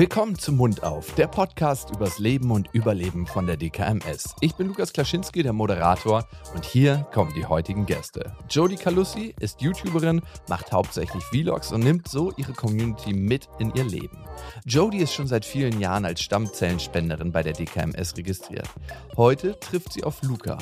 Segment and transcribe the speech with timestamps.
[0.00, 4.34] Willkommen zum Mund auf, der Podcast übers Leben und Überleben von der DKMS.
[4.40, 8.34] Ich bin Lukas Klaschinski, der Moderator, und hier kommen die heutigen Gäste.
[8.48, 13.84] Jodie Calussi ist YouTuberin, macht hauptsächlich Vlogs und nimmt so ihre Community mit in ihr
[13.84, 14.16] Leben.
[14.64, 18.70] Jodie ist schon seit vielen Jahren als Stammzellenspenderin bei der DKMS registriert.
[19.18, 20.56] Heute trifft sie auf Luca.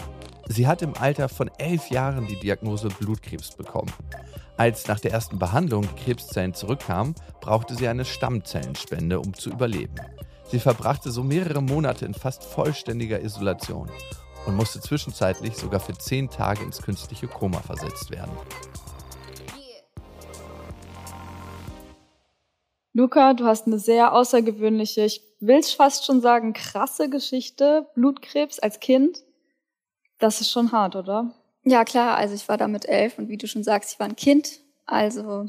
[0.49, 3.93] Sie hat im Alter von elf Jahren die Diagnose Blutkrebs bekommen.
[4.59, 9.95] Als nach der ersten Behandlung die Krebszellen zurückkamen, brauchte sie eine Stammzellenspende, um zu überleben.
[10.51, 13.89] Sie verbrachte so mehrere Monate in fast vollständiger Isolation
[14.47, 18.33] und musste zwischenzeitlich sogar für zehn Tage ins künstliche Koma versetzt werden.
[22.95, 27.87] Luca, du hast eine sehr außergewöhnliche, ich will es fast schon sagen, krasse Geschichte.
[27.95, 29.23] Blutkrebs als Kind.
[30.19, 31.33] Das ist schon hart, oder?
[31.65, 32.17] Ja, klar.
[32.17, 34.61] Also ich war da mit elf und wie du schon sagst, ich war ein Kind.
[34.87, 35.47] Also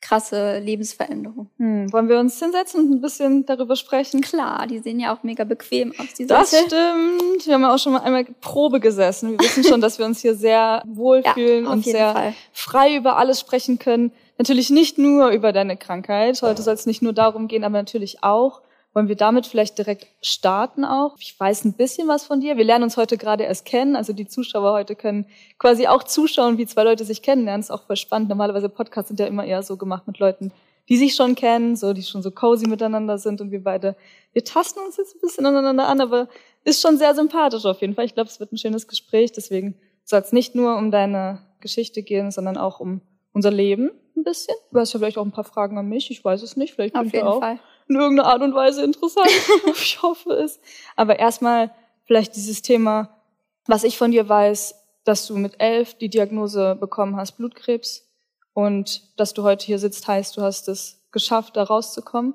[0.00, 1.50] krasse Lebensveränderung.
[1.58, 1.92] Hm.
[1.92, 4.20] Wollen wir uns hinsetzen und ein bisschen darüber sprechen?
[4.22, 6.14] Klar, die sehen ja auch mega bequem aus.
[6.14, 7.46] Die das stimmt.
[7.46, 9.32] Wir haben ja auch schon mal einmal Probe gesessen.
[9.32, 12.34] Wir wissen schon, dass wir uns hier sehr wohlfühlen ja, und sehr Fall.
[12.52, 14.12] frei über alles sprechen können.
[14.38, 16.40] Natürlich nicht nur über deine Krankheit.
[16.40, 18.62] Heute soll es nicht nur darum gehen, aber natürlich auch.
[18.92, 21.14] Wollen wir damit vielleicht direkt starten auch?
[21.20, 22.56] Ich weiß ein bisschen was von dir.
[22.56, 23.94] Wir lernen uns heute gerade erst kennen.
[23.94, 25.26] Also die Zuschauer heute können
[25.58, 27.60] quasi auch zuschauen, wie zwei Leute sich kennenlernen.
[27.60, 28.28] Ist auch voll spannend.
[28.28, 30.52] Normalerweise Podcasts sind ja immer eher so gemacht mit Leuten,
[30.88, 33.94] die sich schon kennen, so die schon so cozy miteinander sind und wir beide,
[34.32, 36.28] wir tasten uns jetzt ein bisschen aneinander an, aber
[36.64, 38.06] ist schon sehr sympathisch auf jeden Fall.
[38.06, 39.30] Ich glaube, es wird ein schönes Gespräch.
[39.30, 43.02] Deswegen soll es nicht nur um deine Geschichte gehen, sondern auch um
[43.32, 44.56] unser Leben ein bisschen.
[44.72, 46.10] Du hast ja vielleicht auch ein paar Fragen an mich.
[46.10, 46.74] Ich weiß es nicht.
[46.74, 47.38] Vielleicht auf jeden auch.
[47.38, 49.28] Fall in irgendeiner Art und Weise interessant.
[49.74, 50.60] ich hoffe es.
[50.96, 51.72] Aber erstmal
[52.04, 53.10] vielleicht dieses Thema,
[53.66, 58.06] was ich von dir weiß, dass du mit elf die Diagnose bekommen hast, Blutkrebs.
[58.54, 62.34] Und dass du heute hier sitzt, heißt, du hast es geschafft, da rauszukommen.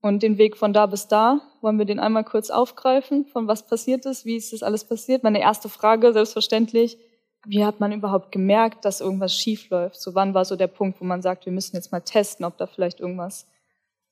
[0.00, 3.66] Und den Weg von da bis da, wollen wir den einmal kurz aufgreifen, von was
[3.66, 5.24] passiert ist, wie ist das alles passiert?
[5.24, 6.96] Meine erste Frage, selbstverständlich,
[7.44, 10.00] wie hat man überhaupt gemerkt, dass irgendwas schief läuft?
[10.00, 12.56] So wann war so der Punkt, wo man sagt, wir müssen jetzt mal testen, ob
[12.56, 13.46] da vielleicht irgendwas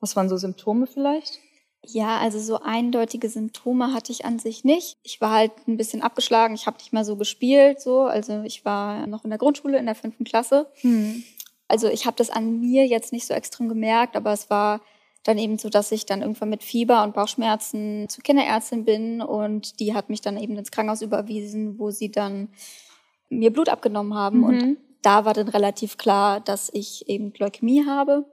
[0.05, 1.41] was waren so Symptome vielleicht?
[1.87, 4.99] Ja, also so eindeutige Symptome hatte ich an sich nicht.
[5.03, 6.55] Ich war halt ein bisschen abgeschlagen.
[6.55, 8.03] Ich habe nicht mal so gespielt, so.
[8.03, 10.67] Also ich war noch in der Grundschule in der fünften Klasse.
[10.83, 11.25] Hm.
[11.69, 14.83] Also ich habe das an mir jetzt nicht so extrem gemerkt, aber es war
[15.23, 19.81] dann eben so, dass ich dann irgendwann mit Fieber und Bauchschmerzen zur Kinderärztin bin und
[19.81, 22.49] die hat mich dann eben ins Krankenhaus überwiesen, wo sie dann
[23.31, 24.45] mir Blut abgenommen haben mhm.
[24.45, 28.27] und da war dann relativ klar, dass ich eben Leukämie habe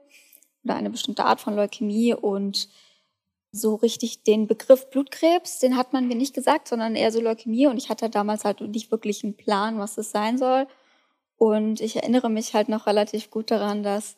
[0.64, 2.68] oder eine bestimmte Art von Leukämie und
[3.52, 7.66] so richtig den Begriff Blutkrebs, den hat man mir nicht gesagt, sondern eher so Leukämie
[7.66, 10.66] und ich hatte damals halt nicht wirklich einen Plan, was das sein soll.
[11.36, 14.16] Und ich erinnere mich halt noch relativ gut daran, dass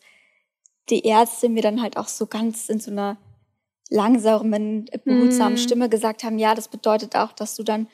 [0.90, 3.16] die Ärzte mir dann halt auch so ganz in so einer
[3.90, 5.58] langsamen, behutsamen mm.
[5.58, 7.88] Stimme gesagt haben, ja, das bedeutet auch, dass du dann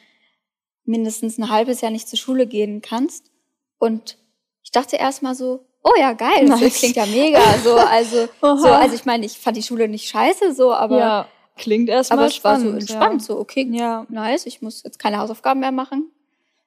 [0.84, 3.31] mindestens ein halbes Jahr nicht zur Schule gehen kannst.
[3.78, 4.19] Und
[4.62, 6.61] ich dachte erst mal so, oh ja, geil, nice.
[6.61, 7.41] das klingt ja mega.
[7.63, 10.99] So, also, so, also ich meine, ich fand die Schule nicht scheiße, so, aber.
[10.99, 12.61] Ja, klingt erstmal aber spannend.
[12.61, 13.27] Es war so entspannt, ja.
[13.27, 14.07] so, okay, ja.
[14.09, 16.11] nice, ich muss jetzt keine Hausaufgaben mehr machen.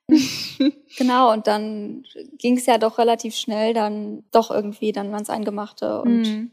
[0.98, 2.04] genau, und dann
[2.38, 6.22] ging es ja doch relativ schnell, dann doch irgendwie dann ans Eingemachte und.
[6.22, 6.52] Mhm.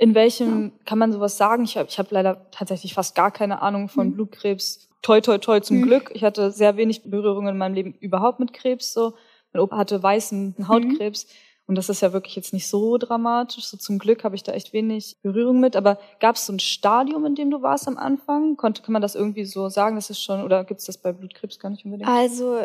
[0.00, 0.70] In welchem ja.
[0.84, 1.64] kann man sowas sagen?
[1.64, 4.12] Ich habe ich hab leider tatsächlich fast gar keine Ahnung von mhm.
[4.14, 4.88] Blutkrebs.
[5.02, 5.82] Toi, toi, toi zum mhm.
[5.82, 6.12] Glück.
[6.14, 8.92] Ich hatte sehr wenig Berührungen in meinem Leben überhaupt mit Krebs.
[8.92, 9.14] So.
[9.52, 11.26] Mein Opa hatte weißen Hautkrebs.
[11.26, 11.30] Mhm.
[11.68, 13.66] Und das ist ja wirklich jetzt nicht so dramatisch.
[13.66, 15.76] So zum Glück habe ich da echt wenig Berührung mit.
[15.76, 18.56] Aber gab es so ein Stadium, in dem du warst am Anfang?
[18.56, 21.12] Konnte, kann man das irgendwie so sagen, dass es schon, oder gibt es das bei
[21.12, 22.08] Blutkrebs gar nicht unbedingt?
[22.08, 22.62] Also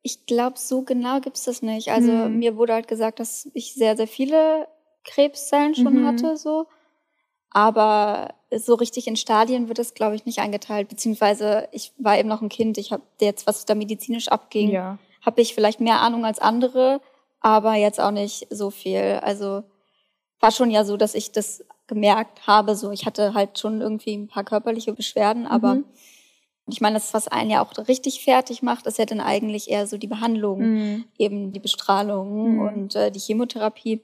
[0.00, 1.90] ich glaube, so genau gibt es das nicht.
[1.90, 2.38] Also mhm.
[2.38, 4.66] mir wurde halt gesagt, dass ich sehr, sehr viele
[5.04, 6.06] Krebszellen schon mhm.
[6.06, 6.68] hatte, so.
[7.50, 10.88] Aber so richtig in Stadien wird es, glaube ich, nicht eingeteilt.
[10.88, 12.78] Beziehungsweise ich war eben noch ein Kind.
[12.78, 14.98] Ich habe jetzt, was da medizinisch abging, ja.
[15.20, 17.02] habe ich vielleicht mehr Ahnung als andere
[17.40, 19.20] aber jetzt auch nicht so viel.
[19.22, 19.62] Also
[20.40, 22.76] war schon ja so, dass ich das gemerkt habe.
[22.76, 25.84] So, ich hatte halt schon irgendwie ein paar körperliche Beschwerden, aber mhm.
[26.68, 29.86] ich meine, das, was einen ja auch richtig fertig macht, ist ja dann eigentlich eher
[29.86, 31.04] so die Behandlung, mhm.
[31.18, 32.60] eben die Bestrahlung mhm.
[32.60, 34.02] und äh, die Chemotherapie.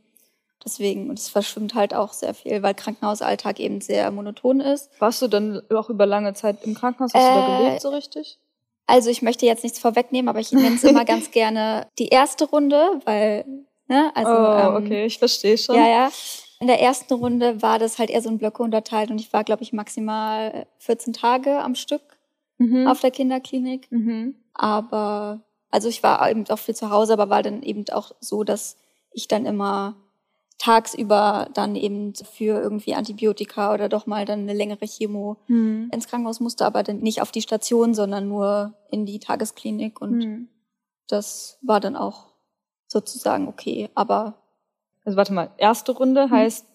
[0.65, 4.91] Deswegen, und es verschwimmt halt auch sehr viel, weil Krankenhausalltag eben sehr monoton ist.
[4.99, 7.13] Warst du dann auch über lange Zeit im Krankenhaus?
[7.13, 8.39] Hast äh, du da gelebt so richtig?
[8.87, 12.45] Also ich möchte jetzt nichts vorwegnehmen, aber ich nenne es immer ganz gerne die erste
[12.45, 13.45] Runde, weil,
[13.89, 14.31] ne, also.
[14.31, 15.77] Oh, ähm, okay, ich verstehe schon.
[15.77, 16.11] Ja, ja.
[16.61, 19.45] In der ersten Runde war das halt eher so in Blöcke unterteilt und ich war,
[19.45, 22.03] glaube ich, maximal 14 Tage am Stück
[22.59, 22.87] mhm.
[22.87, 23.91] auf der Kinderklinik.
[23.91, 24.37] Mhm.
[24.55, 28.45] Aber, also ich war eben auch viel zu Hause, aber war dann eben auch so,
[28.45, 28.77] dass
[29.13, 29.97] ich dann immer
[30.59, 35.91] tagsüber dann eben für irgendwie Antibiotika oder doch mal dann eine längere Chemo mhm.
[35.93, 40.01] ins Krankenhaus musste, aber dann nicht auf die Station, sondern nur in die Tagesklinik.
[40.01, 40.49] Und mhm.
[41.09, 42.33] das war dann auch
[42.87, 43.91] sozusagen okay.
[43.95, 44.41] Aber.
[45.05, 46.31] Also warte mal, erste Runde mhm.
[46.31, 46.67] heißt,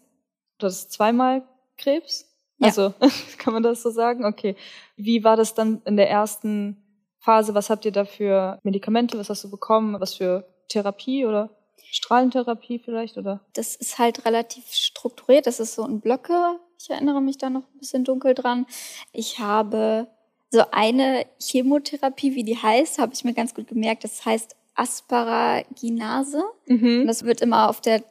[0.60, 1.44] du hast zweimal
[1.78, 2.26] Krebs?
[2.60, 2.68] Ja.
[2.68, 2.94] Also
[3.38, 4.26] kann man das so sagen?
[4.26, 4.56] Okay.
[4.98, 6.78] Wie war das dann in der ersten
[7.18, 7.56] Phase?
[7.56, 9.18] Was habt ihr da für Medikamente?
[9.18, 10.00] Was hast du bekommen?
[10.00, 11.50] Was für Therapie oder?
[11.92, 13.42] Strahlentherapie vielleicht, oder?
[13.54, 15.48] Das ist halt relativ strukturiert.
[15.48, 16.60] Das ist so in Blöcke.
[16.82, 18.66] Ich erinnere mich da noch ein bisschen dunkel dran.
[19.12, 20.08] Ich habe
[20.52, 24.04] so eine Chemotherapie, wie die heißt, habe ich mir ganz gut gemerkt.
[24.04, 26.44] Das heißt Asparaginase.
[26.68, 27.02] Mhm.
[27.02, 28.04] Und das wird immer auf der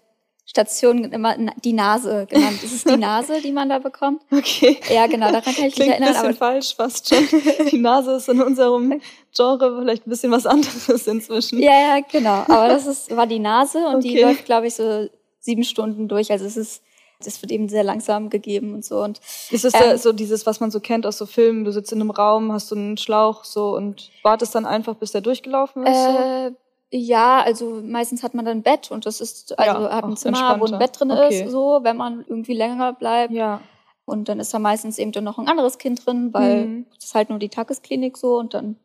[0.49, 2.63] Station immer die Nase genannt.
[2.65, 4.23] Ist die Nase, die man da bekommt.
[4.31, 4.79] Okay.
[4.89, 6.15] Ja, genau, daran kann ich Klingt mich erinnern.
[6.15, 7.29] Ein bisschen falsch fast schon.
[7.71, 9.01] Die Nase ist in unserem
[9.35, 11.61] Genre vielleicht ein bisschen was anderes inzwischen.
[11.61, 12.45] Ja, ja, genau.
[12.49, 14.09] Aber das ist, war die Nase und okay.
[14.09, 15.09] die läuft, glaube ich, so
[15.41, 16.31] sieben Stunden durch.
[16.31, 16.83] Also es ist,
[17.23, 19.03] das wird eben sehr langsam gegeben und so.
[19.03, 19.21] Und,
[19.51, 21.65] ist es ähm, so dieses, was man so kennt aus so Filmen?
[21.65, 25.13] Du sitzt in einem Raum, hast so einen Schlauch so und wartest dann einfach, bis
[25.13, 25.97] der durchgelaufen ist?
[25.97, 26.57] Äh, so?
[26.91, 30.17] Ja, also meistens hat man dann ein Bett und das ist, also ja, hat ein
[30.17, 31.45] Zimmer, wo ein Bett drin okay.
[31.45, 33.33] ist, so, wenn man irgendwie länger bleibt.
[33.33, 33.61] Ja.
[34.07, 36.87] Und dann ist da meistens eben dann noch ein anderes Kind drin, weil mhm.
[36.95, 38.77] das ist halt nur die Tagesklinik so und dann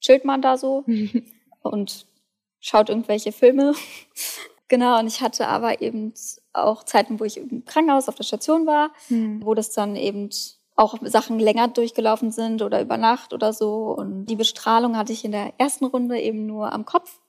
[0.00, 0.84] chillt man da so
[1.62, 2.06] und
[2.58, 3.74] schaut irgendwelche Filme.
[4.68, 6.14] genau, und ich hatte aber eben
[6.54, 9.44] auch Zeiten, wo ich im Krankenhaus auf der Station war, mhm.
[9.44, 10.30] wo das dann eben
[10.74, 13.94] auch Sachen länger durchgelaufen sind oder über Nacht oder so.
[13.94, 17.20] Und die Bestrahlung hatte ich in der ersten Runde eben nur am Kopf.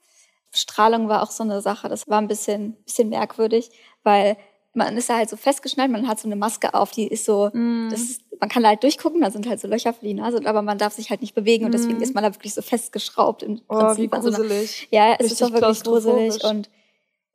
[0.54, 3.72] Strahlung war auch so eine Sache, das war ein bisschen, bisschen merkwürdig,
[4.04, 4.38] weil
[4.74, 7.50] man ist ja halt so festgeschnallt, man hat so eine Maske auf, die ist so,
[7.54, 7.90] mm.
[7.92, 10.78] das man kann halt durchgucken, da sind halt so Löcher für die Nase, aber man
[10.78, 12.04] darf sich halt nicht bewegen und deswegen mm.
[12.04, 14.12] ist man da wirklich so festgeschraubt im oh, Prinzip.
[14.12, 14.88] Wie gruselig.
[14.92, 16.70] So ja, es richtig ist auch wirklich gruselig und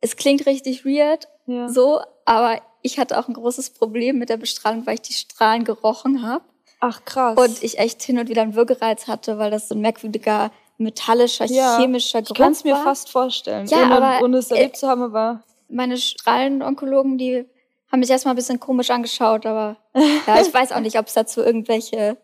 [0.01, 1.67] es klingt richtig weird, ja.
[1.69, 5.63] so, aber ich hatte auch ein großes Problem mit der Bestrahlung, weil ich die Strahlen
[5.63, 6.43] gerochen habe.
[6.79, 7.37] Ach krass.
[7.37, 11.45] Und ich echt hin und wieder einen Würgereiz hatte, weil das so ein merkwürdiger metallischer,
[11.45, 12.35] ja, chemischer Geruch.
[12.35, 15.03] Ich kann es mir fast vorstellen, ja, ohne, aber, ohne es erlebt äh, zu haben,
[15.03, 15.43] aber.
[15.67, 17.45] Meine Strahlenonkologen, die
[17.91, 21.13] haben mich erstmal ein bisschen komisch angeschaut, aber ja, ich weiß auch nicht, ob es
[21.13, 22.17] dazu irgendwelche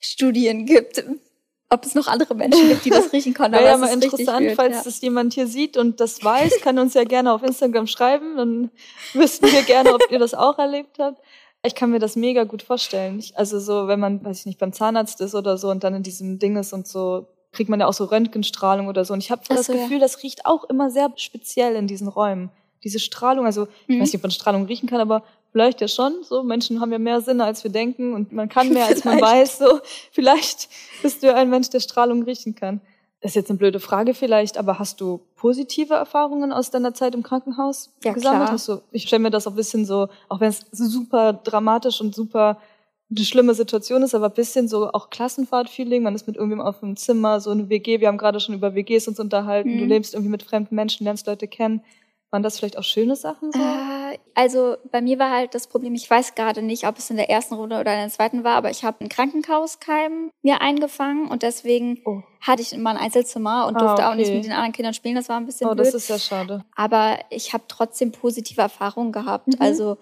[0.00, 1.04] Studien gibt.
[1.68, 3.54] Ob es noch andere Menschen gibt, die das riechen können.
[3.58, 4.82] Wäre ja mal interessant, falls ja.
[4.84, 8.36] das jemand hier sieht und das weiß, kann uns ja gerne auf Instagram schreiben.
[8.36, 8.70] Dann
[9.14, 11.22] wüssten wir gerne, ob ihr das auch erlebt habt.
[11.64, 13.18] Ich kann mir das mega gut vorstellen.
[13.18, 15.94] Ich, also so, wenn man, weiß ich nicht, beim Zahnarzt ist oder so und dann
[15.94, 19.12] in diesem Ding ist und so kriegt man ja auch so Röntgenstrahlung oder so.
[19.12, 19.98] Und ich habe so, das Gefühl, ja.
[19.98, 22.50] das riecht auch immer sehr speziell in diesen Räumen.
[22.82, 24.00] Diese Strahlung, also ich mhm.
[24.00, 25.22] weiß nicht, ob man Strahlung riechen kann, aber
[25.52, 26.24] vielleicht ja schon.
[26.24, 29.20] So Menschen haben ja mehr Sinne, als wir denken und man kann mehr, als man
[29.20, 29.58] weiß.
[29.58, 30.68] So vielleicht
[31.02, 32.80] bist du ein Mensch, der Strahlung riechen kann.
[33.20, 37.14] Das ist jetzt eine blöde Frage vielleicht, aber hast du positive Erfahrungen aus deiner Zeit
[37.14, 38.42] im Krankenhaus ja, gesammelt?
[38.42, 38.52] Klar.
[38.52, 42.00] Hast du, ich stelle mir das auch ein bisschen so, auch wenn es super dramatisch
[42.00, 42.58] und super
[43.16, 46.02] eine schlimme Situation ist, aber ein bisschen so auch Klassenfahrt-Feeling.
[46.02, 48.00] Man ist mit irgendwem auf einem Zimmer, so eine WG.
[48.00, 49.74] Wir haben gerade schon über WGs uns unterhalten.
[49.74, 49.78] Mhm.
[49.78, 51.82] Du lebst irgendwie mit fremden Menschen, lernst Leute kennen.
[52.30, 53.58] Waren das vielleicht auch schöne Sachen so?
[53.58, 57.16] Äh, also bei mir war halt das Problem, ich weiß gerade nicht, ob es in
[57.16, 61.28] der ersten Runde oder in der zweiten war, aber ich habe einen Krankenhauskeim mir eingefangen
[61.28, 62.22] und deswegen oh.
[62.40, 64.12] hatte ich immer ein Einzelzimmer und durfte ah, okay.
[64.12, 65.14] auch nicht mit den anderen Kindern spielen.
[65.14, 65.86] Das war ein bisschen oh, blöd.
[65.86, 66.64] das ist ja schade.
[66.74, 69.48] Aber ich habe trotzdem positive Erfahrungen gehabt.
[69.48, 69.56] Mhm.
[69.58, 69.98] Also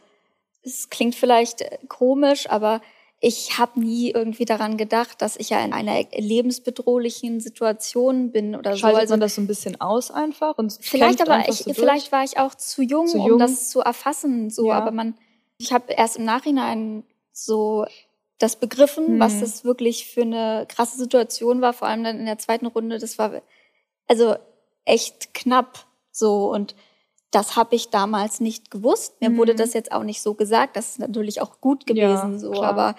[0.62, 2.80] es klingt vielleicht komisch, aber
[3.22, 8.76] ich habe nie irgendwie daran gedacht, dass ich ja in einer lebensbedrohlichen Situation bin oder
[8.76, 9.00] Schaltet so.
[9.00, 12.24] Also man das so ein bisschen aus einfach und vielleicht aber ich, so vielleicht war
[12.24, 14.48] ich auch zu jung, zu jung, um das zu erfassen.
[14.48, 14.78] So, ja.
[14.78, 15.14] aber man,
[15.58, 17.84] ich habe erst im Nachhinein so
[18.38, 19.20] das begriffen, hm.
[19.20, 21.74] was das wirklich für eine krasse Situation war.
[21.74, 22.98] Vor allem dann in der zweiten Runde.
[22.98, 23.42] Das war
[24.06, 24.36] also
[24.86, 26.74] echt knapp so und
[27.30, 29.20] das habe ich damals nicht gewusst.
[29.20, 29.36] Mir mhm.
[29.38, 30.76] wurde das jetzt auch nicht so gesagt.
[30.76, 32.64] Das ist natürlich auch gut gewesen, ja, so, klar.
[32.64, 32.94] aber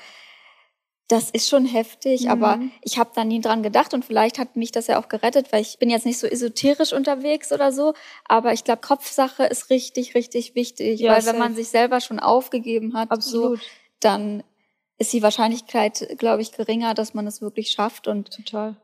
[1.12, 2.30] das ist schon heftig, mhm.
[2.30, 5.52] aber ich habe da nie dran gedacht und vielleicht hat mich das ja auch gerettet,
[5.52, 7.94] weil ich bin jetzt nicht so esoterisch unterwegs oder so,
[8.26, 12.20] aber ich glaube, Kopfsache ist richtig, richtig wichtig, ja, weil wenn man sich selber schon
[12.20, 13.60] aufgegeben hat, Absolut.
[13.60, 13.66] So,
[14.00, 14.44] dann
[14.98, 18.78] ist die Wahrscheinlichkeit, glaube ich, geringer, dass man es wirklich schafft und total.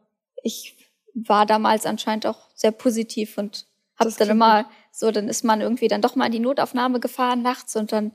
[0.43, 0.75] Ich
[1.13, 4.71] war damals anscheinend auch sehr positiv und habe dann immer gut.
[4.97, 8.13] So, dann ist man irgendwie dann doch mal in die Notaufnahme gefahren nachts und dann,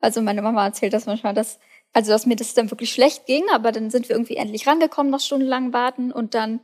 [0.00, 1.58] also meine Mama erzählt das manchmal, dass,
[1.94, 5.10] also dass mir das dann wirklich schlecht ging, aber dann sind wir irgendwie endlich rangekommen
[5.10, 6.60] nach stundenlangem Warten und dann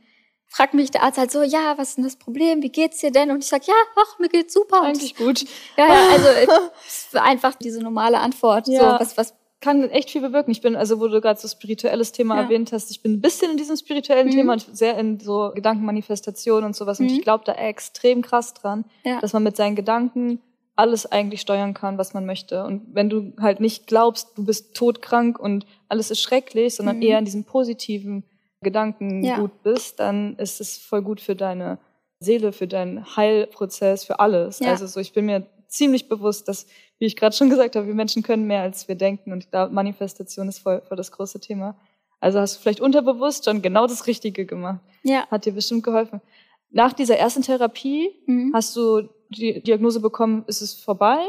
[0.47, 2.61] fragt mich der Arzt halt so, ja, was ist denn das Problem?
[2.61, 3.31] Wie geht's dir denn?
[3.31, 4.83] Und ich sag, ja, ach, mir geht's super.
[4.83, 5.45] Eigentlich gut.
[5.75, 8.67] Ja, ja, also einfach diese normale Antwort.
[8.67, 8.81] Ja.
[8.81, 10.51] So, was, was kann echt viel bewirken.
[10.51, 12.43] Ich bin, also wo du gerade so spirituelles Thema ja.
[12.43, 14.31] erwähnt hast, ich bin ein bisschen in diesem spirituellen mhm.
[14.31, 16.99] Thema und sehr in so Gedankenmanifestation und sowas.
[16.99, 17.05] Mhm.
[17.05, 19.19] Und ich glaube da extrem krass dran, ja.
[19.21, 20.41] dass man mit seinen Gedanken
[20.75, 22.63] alles eigentlich steuern kann, was man möchte.
[22.63, 27.03] Und wenn du halt nicht glaubst, du bist todkrank und alles ist schrecklich, sondern mhm.
[27.03, 28.23] eher in diesem positiven
[28.61, 29.37] Gedanken ja.
[29.37, 31.77] gut bist, dann ist es voll gut für deine
[32.19, 34.61] Seele, für deinen Heilprozess, für alles.
[34.61, 36.67] Also so, ich bin mir ziemlich bewusst, dass,
[37.01, 39.33] wie ich gerade schon gesagt habe, wir Menschen können mehr, als wir denken.
[39.33, 41.75] Und da Manifestation ist voll, voll das große Thema.
[42.19, 44.81] Also hast du vielleicht unterbewusst schon genau das Richtige gemacht.
[45.01, 45.25] Ja.
[45.31, 46.21] Hat dir bestimmt geholfen.
[46.69, 48.51] Nach dieser ersten Therapie mhm.
[48.53, 51.25] hast du die Diagnose bekommen, ist es vorbei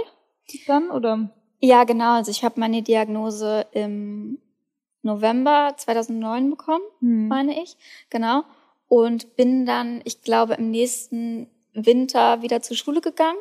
[0.66, 1.30] dann oder?
[1.60, 2.16] Ja, genau.
[2.16, 4.40] Also ich habe meine Diagnose im
[5.00, 7.28] November 2009 bekommen, mhm.
[7.28, 7.78] meine ich.
[8.10, 8.42] Genau.
[8.88, 13.38] Und bin dann, ich glaube, im nächsten Winter wieder zur Schule gegangen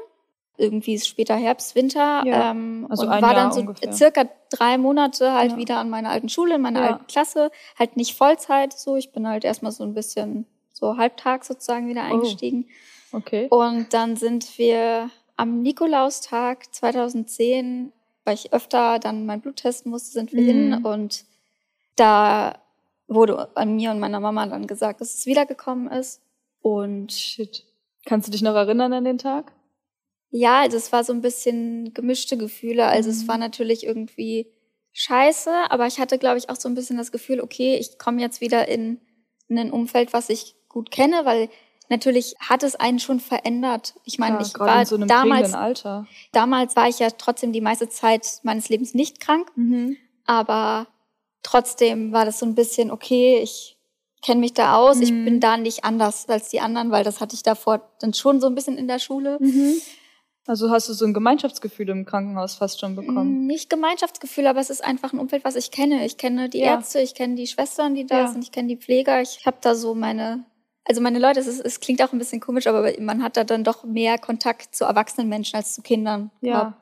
[0.58, 2.24] irgendwie ist später Herbst, Winter.
[2.26, 3.94] Ja, ähm, also und war Jahr dann so ungefähr.
[3.94, 5.58] circa drei Monate halt ja.
[5.58, 6.88] wieder an meiner alten Schule, in meiner ja.
[6.92, 7.52] alten Klasse.
[7.78, 8.96] Halt nicht Vollzeit so.
[8.96, 12.14] Ich bin halt erstmal so ein bisschen so halbtags sozusagen wieder oh.
[12.14, 12.66] eingestiegen.
[13.12, 13.18] Oh.
[13.18, 13.48] Okay.
[13.50, 17.92] Und dann sind wir am Nikolaustag 2010,
[18.24, 20.46] weil ich öfter dann mein Blut testen musste, sind wir mhm.
[20.46, 21.26] hin und
[21.96, 22.60] da
[23.08, 26.22] wurde an mir und meiner Mama dann gesagt, dass es wiedergekommen ist.
[26.62, 27.66] Und shit.
[28.06, 29.52] Kannst du dich noch erinnern an den Tag?
[30.32, 32.86] Ja, also es war so ein bisschen gemischte Gefühle.
[32.88, 33.16] Also mhm.
[33.16, 34.48] es war natürlich irgendwie
[34.94, 38.22] scheiße, aber ich hatte, glaube ich, auch so ein bisschen das Gefühl, okay, ich komme
[38.22, 39.00] jetzt wieder in,
[39.48, 41.50] in ein Umfeld, was ich gut kenne, weil
[41.90, 43.94] natürlich hat es einen schon verändert.
[44.06, 46.08] Ich meine, ja, ich war so damals, Alter.
[46.32, 49.98] damals war ich ja trotzdem die meiste Zeit meines Lebens nicht krank, mhm.
[50.26, 50.88] aber
[51.44, 53.78] trotzdem war das so ein bisschen, okay, ich
[54.22, 55.04] kenne mich da aus, mhm.
[55.04, 58.40] ich bin da nicht anders als die anderen, weil das hatte ich davor dann schon
[58.40, 59.38] so ein bisschen in der Schule.
[59.42, 59.74] Mhm.
[60.48, 63.44] Also hast du so ein Gemeinschaftsgefühl im Krankenhaus fast schon bekommen?
[63.44, 66.06] Mm, nicht Gemeinschaftsgefühl, aber es ist einfach ein Umfeld, was ich kenne.
[66.06, 66.74] Ich kenne die ja.
[66.74, 68.28] Ärzte, ich kenne die Schwestern, die da ja.
[68.28, 69.22] sind, ich kenne die Pfleger.
[69.22, 70.44] Ich habe da so meine,
[70.84, 73.44] also meine Leute, es, ist, es klingt auch ein bisschen komisch, aber man hat da
[73.44, 76.32] dann doch mehr Kontakt zu erwachsenen Menschen als zu Kindern.
[76.42, 76.76] Ja.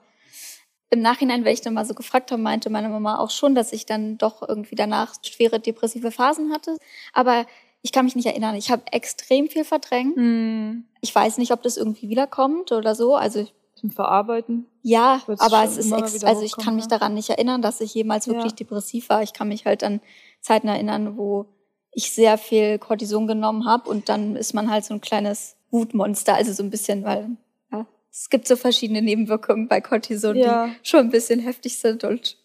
[0.90, 3.74] Im Nachhinein, wenn ich dann mal so gefragt habe, meinte meine Mama auch schon, dass
[3.74, 6.78] ich dann doch irgendwie danach schwere depressive Phasen hatte.
[7.14, 7.46] Aber
[7.82, 8.56] ich kann mich nicht erinnern.
[8.56, 10.18] Ich habe extrem viel verdrängt.
[10.18, 10.84] Mm.
[11.02, 13.16] Ich weiß nicht, ob das irgendwie wiederkommt oder so.
[13.16, 14.68] Also zum Verarbeiten.
[14.82, 18.52] Ja, aber es ist also ich kann mich daran nicht erinnern, dass ich jemals wirklich
[18.52, 18.58] ja.
[18.58, 19.24] depressiv war.
[19.24, 20.02] Ich kann mich halt an
[20.42, 21.46] Zeiten erinnern, wo
[21.92, 26.36] ich sehr viel Cortison genommen habe und dann ist man halt so ein kleines Wutmonster,
[26.36, 27.30] also so ein bisschen, weil
[27.72, 30.68] ja, es gibt so verschiedene Nebenwirkungen bei Cortison, ja.
[30.68, 32.38] die schon ein bisschen heftig sind und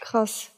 [0.00, 0.50] krass.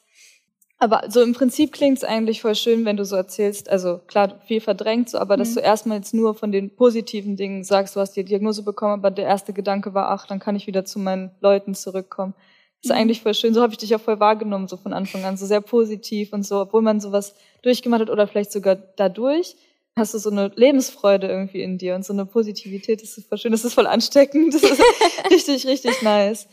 [0.81, 4.41] Aber so im Prinzip klingt es eigentlich voll schön, wenn du so erzählst, also klar,
[4.47, 5.41] viel verdrängt, so, aber mhm.
[5.41, 8.95] dass du erstmal jetzt nur von den positiven Dingen sagst, du hast die Diagnose bekommen,
[8.95, 12.35] aber der erste Gedanke war, ach, dann kann ich wieder zu meinen Leuten zurückkommen.
[12.81, 13.01] Das ist mhm.
[13.01, 13.55] eigentlich voll schön.
[13.55, 16.47] So habe ich dich auch voll wahrgenommen, so von Anfang an, so sehr positiv und
[16.47, 19.57] so, obwohl man sowas durchgemacht hat oder vielleicht sogar dadurch,
[19.97, 23.03] hast du so eine Lebensfreude irgendwie in dir und so eine Positivität.
[23.03, 24.55] Das ist voll schön, das ist voll ansteckend.
[24.55, 24.81] Das ist
[25.31, 26.47] richtig, richtig nice.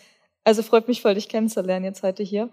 [0.44, 2.50] Also freut mich voll, dich kennenzulernen jetzt heute hier.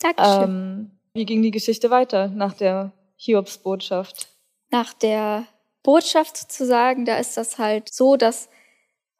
[0.00, 0.42] Dankeschön.
[0.42, 4.28] Ähm, wie ging die Geschichte weiter nach der Hiobs-Botschaft?
[4.70, 5.46] Nach der
[5.82, 8.48] Botschaft sozusagen, da ist das halt so, dass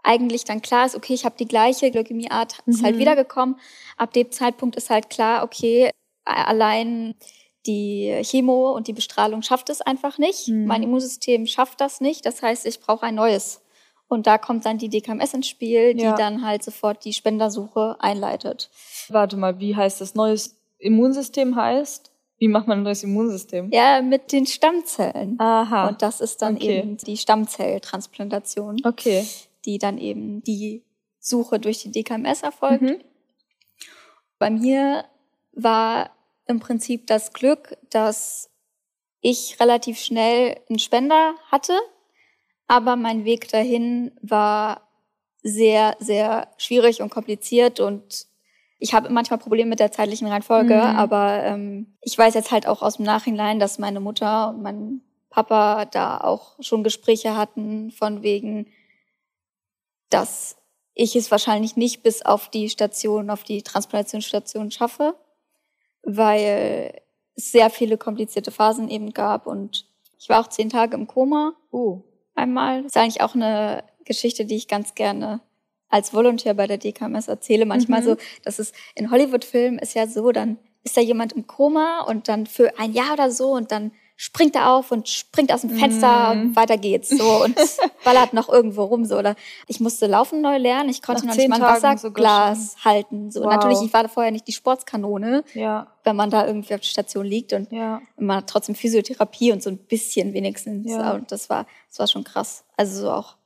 [0.02, 2.84] eigentlich dann klar ist, okay, ich habe die gleiche Leukämieart, ist halt mhm.
[2.84, 3.56] halt wiedergekommen.
[3.96, 5.90] Ab dem Zeitpunkt ist halt klar, okay,
[6.24, 7.14] allein
[7.66, 10.48] die Chemo und die Bestrahlung schafft es einfach nicht.
[10.48, 10.66] Mhm.
[10.66, 12.24] Mein Immunsystem schafft das nicht.
[12.24, 13.62] Das heißt, ich brauche ein neues.
[14.08, 16.16] Und da kommt dann die DKMS ins Spiel, die ja.
[16.16, 18.70] dann halt sofort die Spendersuche einleitet.
[19.08, 22.10] Warte mal, wie heißt das neues Immunsystem heißt?
[22.38, 23.70] Wie macht man ein neues Immunsystem?
[23.70, 25.38] Ja, mit den Stammzellen.
[25.38, 25.88] Aha.
[25.88, 26.78] Und das ist dann okay.
[26.78, 28.80] eben die Stammzelltransplantation.
[28.84, 29.26] Okay.
[29.66, 30.82] Die dann eben die
[31.18, 32.82] Suche durch die DKMS erfolgt.
[32.82, 32.96] Mhm.
[34.38, 35.04] Bei mir
[35.52, 36.10] war
[36.46, 38.50] im Prinzip das Glück, dass
[39.20, 41.78] ich relativ schnell einen Spender hatte,
[42.66, 44.88] aber mein Weg dahin war
[45.42, 48.26] sehr, sehr schwierig und kompliziert und
[48.80, 50.80] ich habe manchmal Probleme mit der zeitlichen Reihenfolge, mhm.
[50.80, 55.02] aber ähm, ich weiß jetzt halt auch aus dem Nachhinein, dass meine Mutter und mein
[55.28, 58.66] Papa da auch schon Gespräche hatten von wegen,
[60.08, 60.56] dass
[60.94, 65.14] ich es wahrscheinlich nicht bis auf die Station, auf die Transplantationsstation schaffe,
[66.02, 67.00] weil
[67.36, 69.86] es sehr viele komplizierte Phasen eben gab und
[70.18, 71.54] ich war auch zehn Tage im Koma.
[71.70, 72.02] Oh.
[72.34, 72.82] Einmal.
[72.82, 75.40] Das ist eigentlich auch eine Geschichte, die ich ganz gerne
[75.90, 78.04] als Volontär bei der DKMS erzähle manchmal mhm.
[78.04, 82.28] so, dass es in Hollywood-Filmen ist ja so, dann ist da jemand im Koma und
[82.28, 85.70] dann für ein Jahr oder so und dann springt er auf und springt aus dem
[85.70, 86.54] Fenster, mm.
[86.54, 87.56] weiter geht's so und
[88.04, 89.34] ballert noch irgendwo rum so oder
[89.66, 93.40] ich musste laufen neu lernen, ich konnte Nach noch nicht mal ein Wasserglas halten so
[93.40, 93.50] wow.
[93.50, 95.86] natürlich ich war vorher nicht die Sportskanone, ja.
[96.04, 98.02] wenn man da irgendwie auf der Station liegt und ja.
[98.18, 101.12] man hat trotzdem Physiotherapie und so ein bisschen wenigstens ja.
[101.14, 103.36] und das war das war schon krass also so auch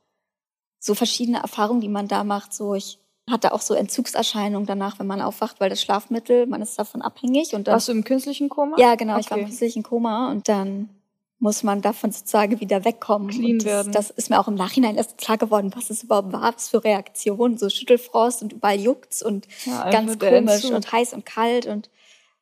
[0.85, 2.53] so verschiedene Erfahrungen, die man da macht.
[2.53, 2.99] So, ich
[3.31, 7.55] hatte auch so Entzugserscheinungen danach, wenn man aufwacht, weil das Schlafmittel, man ist davon abhängig.
[7.55, 8.77] Und dann, Warst du im künstlichen Koma?
[8.79, 9.23] Ja, genau, okay.
[9.23, 10.91] ich war im künstlichen Koma und dann
[11.39, 13.29] muss man davon sozusagen wieder wegkommen.
[13.29, 13.93] Clean das, werden.
[13.93, 16.85] Das ist mir auch im Nachhinein erst klar geworden, was es überhaupt war, was für
[16.85, 21.89] Reaktionen, so Schüttelfrost und überall juckt's und ja, ganz komisch und heiß und kalt und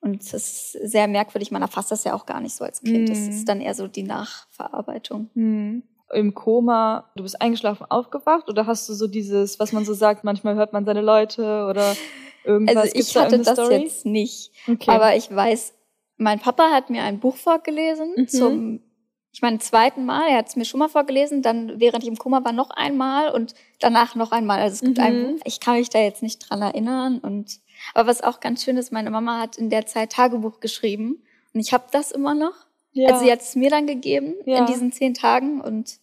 [0.00, 1.52] und es ist sehr merkwürdig.
[1.52, 3.08] Man erfasst das ja auch gar nicht so als Kind.
[3.08, 3.44] Das ist mhm.
[3.44, 5.30] dann eher so die Nachverarbeitung.
[5.34, 5.84] Mhm.
[6.12, 10.24] Im Koma, du bist eingeschlafen, aufgewacht oder hast du so dieses, was man so sagt,
[10.24, 11.96] manchmal hört man seine Leute oder
[12.44, 12.76] irgendwas?
[12.76, 13.82] Also ich hatte da das Story?
[13.82, 14.50] jetzt nicht.
[14.68, 14.90] Okay.
[14.90, 15.74] Aber ich weiß,
[16.18, 18.28] mein Papa hat mir ein Buch vorgelesen mhm.
[18.28, 18.80] zum
[19.34, 22.18] ich meine, zweiten Mal, er hat es mir schon mal vorgelesen, dann während ich im
[22.18, 24.60] Koma war noch einmal und danach noch einmal.
[24.60, 25.04] Also es gibt mhm.
[25.04, 25.40] ein Buch.
[25.46, 27.18] Ich kann mich da jetzt nicht dran erinnern.
[27.18, 27.60] Und
[27.94, 31.22] aber was auch ganz schön ist, meine Mama hat in der Zeit Tagebuch geschrieben
[31.54, 32.54] und ich habe das immer noch.
[32.92, 33.08] Ja.
[33.08, 34.58] Also sie hat es mir dann gegeben ja.
[34.58, 35.98] in diesen zehn Tagen und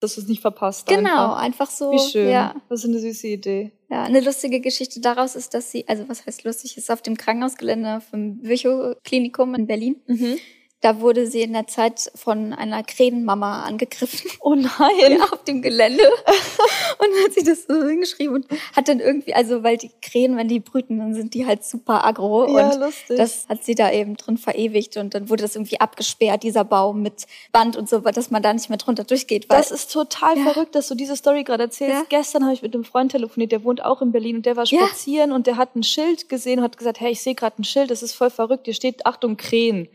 [0.00, 0.86] dass du es nicht verpasst.
[0.86, 1.92] Genau, einfach, einfach so.
[1.92, 2.30] Wie schön.
[2.30, 2.54] Ja.
[2.68, 3.72] Das ist eine süße Idee.
[3.90, 7.16] Ja, eine lustige Geschichte daraus ist, dass sie, also was heißt lustig, ist auf dem
[7.16, 9.96] Krankenhausgelände vom Virchow-Klinikum in Berlin.
[10.06, 10.38] Mhm
[10.80, 14.30] da wurde sie in der Zeit von einer Krähenmama angegriffen.
[14.42, 15.18] Oh nein.
[15.18, 16.02] Ja, auf dem Gelände.
[16.98, 20.48] und hat sie das so hingeschrieben und hat dann irgendwie, also weil die Krähen, wenn
[20.48, 22.56] die brüten, dann sind die halt super aggro.
[22.56, 23.18] Ja, und lustig.
[23.18, 27.02] das hat sie da eben drin verewigt und dann wurde das irgendwie abgesperrt, dieser Baum
[27.02, 29.46] mit Band und so, dass man da nicht mehr drunter durchgeht.
[29.50, 30.44] das ist total ja.
[30.44, 31.94] verrückt, dass du diese Story gerade erzählst.
[31.94, 32.04] Ja.
[32.08, 34.64] Gestern habe ich mit einem Freund telefoniert, der wohnt auch in Berlin und der war
[34.64, 37.64] spazieren und der hat ein Schild gesehen und hat gesagt, hey, ich sehe gerade ein
[37.64, 39.88] Schild, das ist voll verrückt, hier steht Achtung Krähen.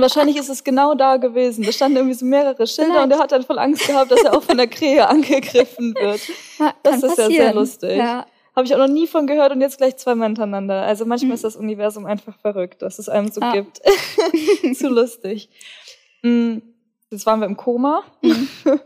[0.00, 1.62] Und wahrscheinlich ist es genau da gewesen.
[1.62, 3.04] Da standen irgendwie so mehrere Schilder Vielleicht.
[3.04, 6.22] und er hat dann voll Angst gehabt, dass er auch von der Krähe angegriffen wird.
[6.58, 7.98] Ja, das ist ja sehr lustig.
[7.98, 8.24] Ja.
[8.56, 10.80] Habe ich auch noch nie von gehört und jetzt gleich zweimal hintereinander.
[10.80, 11.34] Also manchmal mhm.
[11.34, 13.52] ist das Universum einfach verrückt, dass es einem so ah.
[13.52, 13.82] gibt.
[14.74, 15.50] Zu lustig.
[16.22, 16.62] Mhm.
[17.10, 18.02] Jetzt waren wir im Koma.
[18.22, 18.48] Mhm.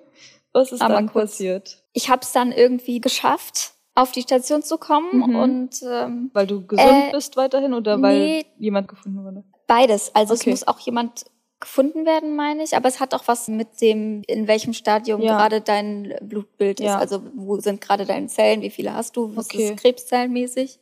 [0.52, 1.30] Was ist Aber dann kurz.
[1.30, 1.78] passiert?
[1.92, 5.36] Ich habe es dann irgendwie geschafft, auf die Station zu kommen mhm.
[5.36, 9.44] und ähm, weil du gesund äh, bist weiterhin oder weil nee, jemand gefunden wurde?
[9.66, 10.14] Beides.
[10.14, 10.50] Also okay.
[10.50, 11.24] es muss auch jemand
[11.60, 12.76] gefunden werden, meine ich.
[12.76, 15.36] Aber es hat auch was mit dem, in welchem Stadium ja.
[15.36, 16.94] gerade dein Blutbild ja.
[16.94, 17.00] ist.
[17.00, 19.70] Also wo sind gerade deine Zellen, wie viele hast du, was okay.
[19.70, 20.78] ist krebszellenmäßig.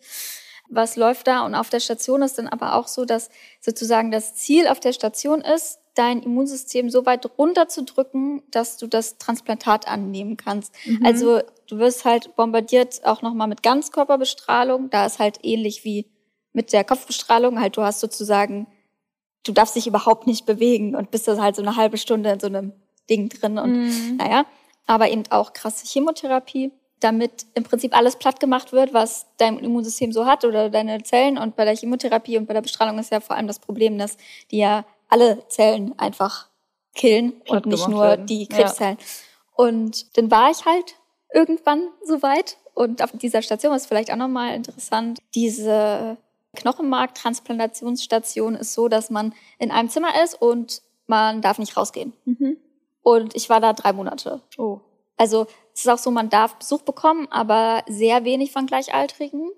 [0.69, 1.45] Was läuft da?
[1.45, 4.93] Und auf der Station ist dann aber auch so, dass sozusagen das Ziel auf der
[4.93, 10.75] Station ist, dein Immunsystem so weit runterzudrücken, dass du das Transplantat annehmen kannst.
[10.87, 11.05] Mhm.
[11.05, 14.89] Also du wirst halt bombardiert auch nochmal mit Ganzkörperbestrahlung.
[14.91, 16.07] Da ist halt ähnlich wie
[16.53, 17.61] mit der Kopfbestrahlung.
[17.61, 18.67] Halt, du hast sozusagen
[19.45, 22.41] du darfst dich überhaupt nicht bewegen und bist da halt so eine halbe Stunde in
[22.41, 22.73] so einem
[23.11, 24.17] Ding drin und mhm.
[24.17, 24.47] naja,
[24.87, 30.13] aber eben auch krasse Chemotherapie, damit im Prinzip alles platt gemacht wird, was dein Immunsystem
[30.13, 33.21] so hat oder deine Zellen und bei der Chemotherapie und bei der Bestrahlung ist ja
[33.21, 34.17] vor allem das Problem, dass
[34.51, 36.49] die ja alle Zellen einfach
[36.95, 38.27] killen platt und nicht nur werden.
[38.27, 38.99] die Krebszellen.
[38.99, 39.07] Ja.
[39.65, 40.97] Und dann war ich halt
[41.35, 46.17] irgendwann so weit und auf dieser Station ist vielleicht auch nochmal interessant, diese
[46.57, 52.13] Knochenmarktransplantationsstation ist so, dass man in einem Zimmer ist und man darf nicht rausgehen.
[52.25, 52.57] Mhm.
[53.03, 54.43] Und ich war da drei Monate.
[54.59, 54.81] Oh.
[55.17, 59.51] Also es ist auch so, man darf Besuch bekommen, aber sehr wenig von Gleichaltrigen.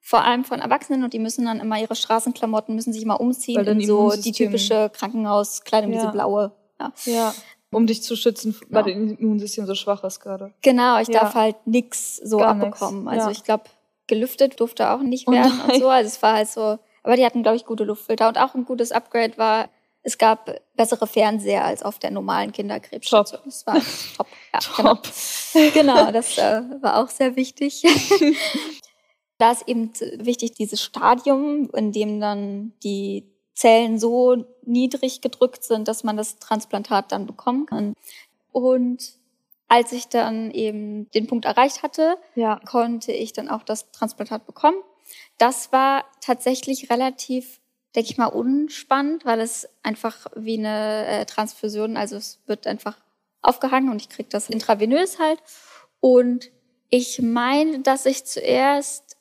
[0.00, 3.64] Vor allem von Erwachsenen und die müssen dann immer ihre Straßenklamotten, müssen sich immer umziehen
[3.64, 6.00] in so die typische Krankenhauskleidung, ja.
[6.00, 6.50] diese blaue.
[6.80, 6.92] Ja.
[7.04, 7.34] ja.
[7.70, 9.06] Um dich zu schützen, weil genau.
[9.06, 10.52] dein Immunsystem so schwach ist gerade.
[10.60, 11.20] Genau, ich ja.
[11.20, 13.04] darf halt nix so Gar abbekommen.
[13.04, 13.16] Nix.
[13.16, 13.64] Also ich glaube,
[14.12, 15.88] gelüftet durfte auch nicht oh werden oh und so.
[15.88, 18.28] Also es war halt so, aber die hatten, glaube ich, gute Luftfilter.
[18.28, 19.70] Und auch ein gutes Upgrade war,
[20.02, 23.40] es gab bessere Fernseher als auf der normalen Kinderkrebsstation.
[23.40, 23.44] Top.
[23.46, 23.74] Das war
[24.16, 24.26] top.
[24.52, 25.02] Ja, top.
[25.54, 25.94] Genau.
[25.94, 27.82] genau, das äh, war auch sehr wichtig.
[29.38, 35.88] da ist eben wichtig, dieses Stadium, in dem dann die Zellen so niedrig gedrückt sind,
[35.88, 37.94] dass man das Transplantat dann bekommen kann.
[38.50, 39.14] Und
[39.72, 42.60] als ich dann eben den Punkt erreicht hatte, ja.
[42.66, 44.76] konnte ich dann auch das Transplantat bekommen.
[45.38, 47.58] Das war tatsächlich relativ,
[47.96, 52.98] denke ich mal, unspannend, weil es einfach wie eine äh, Transfusion, also es wird einfach
[53.40, 55.42] aufgehangen und ich kriege das intravenös halt.
[56.00, 56.50] Und
[56.90, 59.16] ich meine, dass ich zuerst,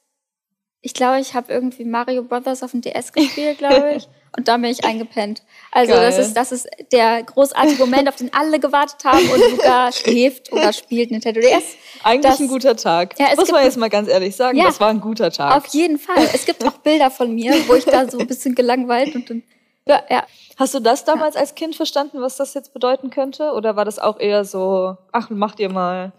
[0.81, 4.09] ich glaube, ich habe irgendwie Mario Brothers auf dem DS gespielt, glaube ich.
[4.37, 5.43] Und dann bin ich eingepennt.
[5.71, 6.05] Also Geil.
[6.05, 10.51] das ist, das ist der großartige Moment, auf den alle gewartet haben und Luca schläft
[10.53, 11.75] oder spielt Nintendo DS.
[12.03, 13.19] Eigentlich das, ein guter Tag.
[13.19, 15.57] Ja, Muss man jetzt mal ganz ehrlich sagen, ja, das war ein guter Tag.
[15.57, 16.29] Auf jeden Fall.
[16.33, 19.43] Es gibt auch Bilder von mir, wo ich da so ein bisschen gelangweilt und dann,
[19.85, 20.25] ja, ja.
[20.57, 23.53] Hast du das damals als Kind verstanden, was das jetzt bedeuten könnte?
[23.53, 26.13] Oder war das auch eher so, ach, macht ihr mal?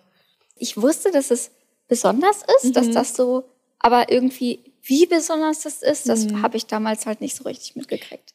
[0.56, 1.50] Ich wusste, dass es
[1.88, 2.72] besonders ist, mhm.
[2.72, 3.44] dass das so,
[3.78, 6.42] aber irgendwie wie besonders das ist, das mhm.
[6.42, 8.34] habe ich damals halt nicht so richtig mitgekriegt.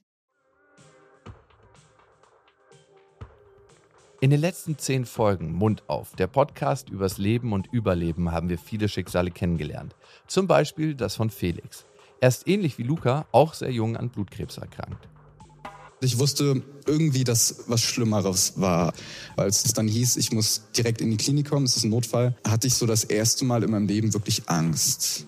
[4.20, 8.58] In den letzten zehn Folgen Mund auf, der Podcast übers Leben und Überleben, haben wir
[8.58, 9.96] viele Schicksale kennengelernt.
[10.26, 11.86] Zum Beispiel das von Felix.
[12.20, 15.08] Er ist ähnlich wie Luca auch sehr jung an Blutkrebs erkrankt.
[16.02, 18.94] Ich wusste irgendwie, dass was Schlimmeres war.
[19.36, 22.36] Als es dann hieß, ich muss direkt in die Klinik kommen, es ist ein Notfall,
[22.48, 25.28] hatte ich so das erste Mal in meinem Leben wirklich Angst.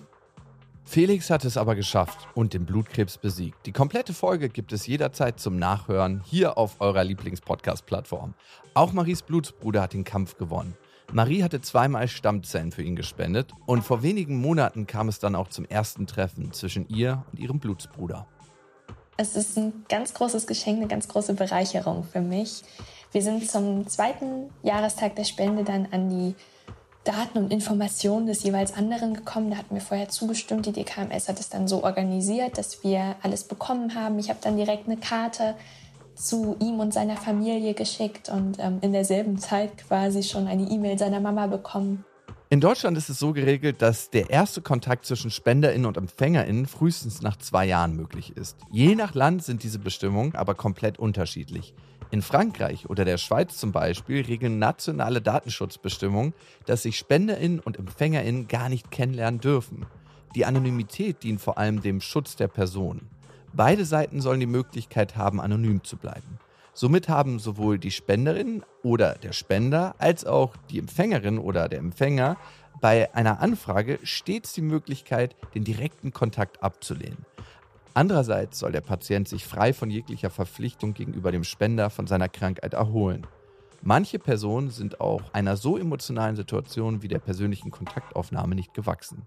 [0.90, 3.64] Felix hat es aber geschafft und den Blutkrebs besiegt.
[3.64, 8.34] Die komplette Folge gibt es jederzeit zum Nachhören hier auf eurer Lieblingspodcast-Plattform.
[8.74, 10.76] Auch Maries Blutsbruder hat den Kampf gewonnen.
[11.12, 15.46] Marie hatte zweimal Stammzellen für ihn gespendet und vor wenigen Monaten kam es dann auch
[15.46, 18.26] zum ersten Treffen zwischen ihr und ihrem Blutsbruder.
[19.16, 22.62] Es ist ein ganz großes Geschenk, eine ganz große Bereicherung für mich.
[23.12, 26.34] Wir sind zum zweiten Jahrestag der Spende dann an die
[27.04, 29.50] Daten und Informationen des jeweils anderen gekommen.
[29.50, 30.66] Da hatten wir vorher zugestimmt.
[30.66, 34.18] Die DKMS hat es dann so organisiert, dass wir alles bekommen haben.
[34.18, 35.54] Ich habe dann direkt eine Karte
[36.14, 40.98] zu ihm und seiner Familie geschickt und ähm, in derselben Zeit quasi schon eine E-Mail
[40.98, 42.04] seiner Mama bekommen.
[42.52, 47.22] In Deutschland ist es so geregelt, dass der erste Kontakt zwischen SpenderInnen und EmpfängerInnen frühestens
[47.22, 48.56] nach zwei Jahren möglich ist.
[48.72, 51.74] Je nach Land sind diese Bestimmungen aber komplett unterschiedlich.
[52.12, 56.34] In Frankreich oder der Schweiz zum Beispiel regeln nationale Datenschutzbestimmungen,
[56.66, 59.86] dass sich SpenderInnen und EmpfängerInnen gar nicht kennenlernen dürfen.
[60.34, 63.02] Die Anonymität dient vor allem dem Schutz der Person.
[63.52, 66.40] Beide Seiten sollen die Möglichkeit haben, anonym zu bleiben.
[66.72, 72.36] Somit haben sowohl die Spenderin oder der Spender als auch die Empfängerin oder der Empfänger
[72.80, 77.26] bei einer Anfrage stets die Möglichkeit, den direkten Kontakt abzulehnen.
[77.94, 82.74] Andererseits soll der Patient sich frei von jeglicher Verpflichtung gegenüber dem Spender von seiner Krankheit
[82.74, 83.26] erholen.
[83.82, 89.26] Manche Personen sind auch einer so emotionalen Situation wie der persönlichen Kontaktaufnahme nicht gewachsen.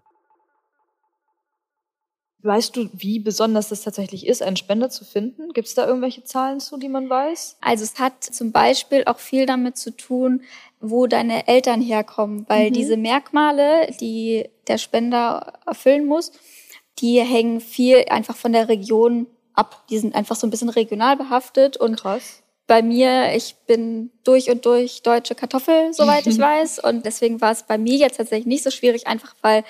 [2.43, 5.53] Weißt du, wie besonders das tatsächlich ist, einen Spender zu finden?
[5.53, 7.57] Gibt es da irgendwelche Zahlen zu, die man weiß?
[7.61, 10.41] Also es hat zum Beispiel auch viel damit zu tun,
[10.81, 12.73] wo deine Eltern herkommen, weil mhm.
[12.73, 16.33] diese Merkmale, die der Spender erfüllen muss,
[16.99, 19.85] die hängen viel einfach von der Region ab.
[19.89, 22.43] Die sind einfach so ein bisschen regional behaftet und Krass.
[22.65, 26.79] Bei mir, ich bin durch und durch deutsche Kartoffel, soweit ich weiß.
[26.79, 29.63] Und deswegen war es bei mir jetzt tatsächlich nicht so schwierig, einfach weil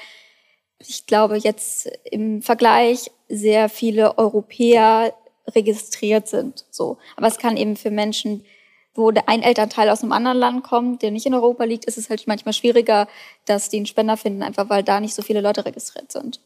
[0.78, 5.14] ich glaube, jetzt im Vergleich sehr viele Europäer
[5.48, 6.66] registriert sind.
[6.70, 6.98] So.
[7.16, 8.46] Aber es kann eben für Menschen,
[8.94, 12.10] wo ein Elternteil aus einem anderen Land kommt, der nicht in Europa liegt, ist es
[12.10, 13.08] halt manchmal schwieriger,
[13.46, 16.42] dass die einen Spender finden, einfach weil da nicht so viele Leute registriert sind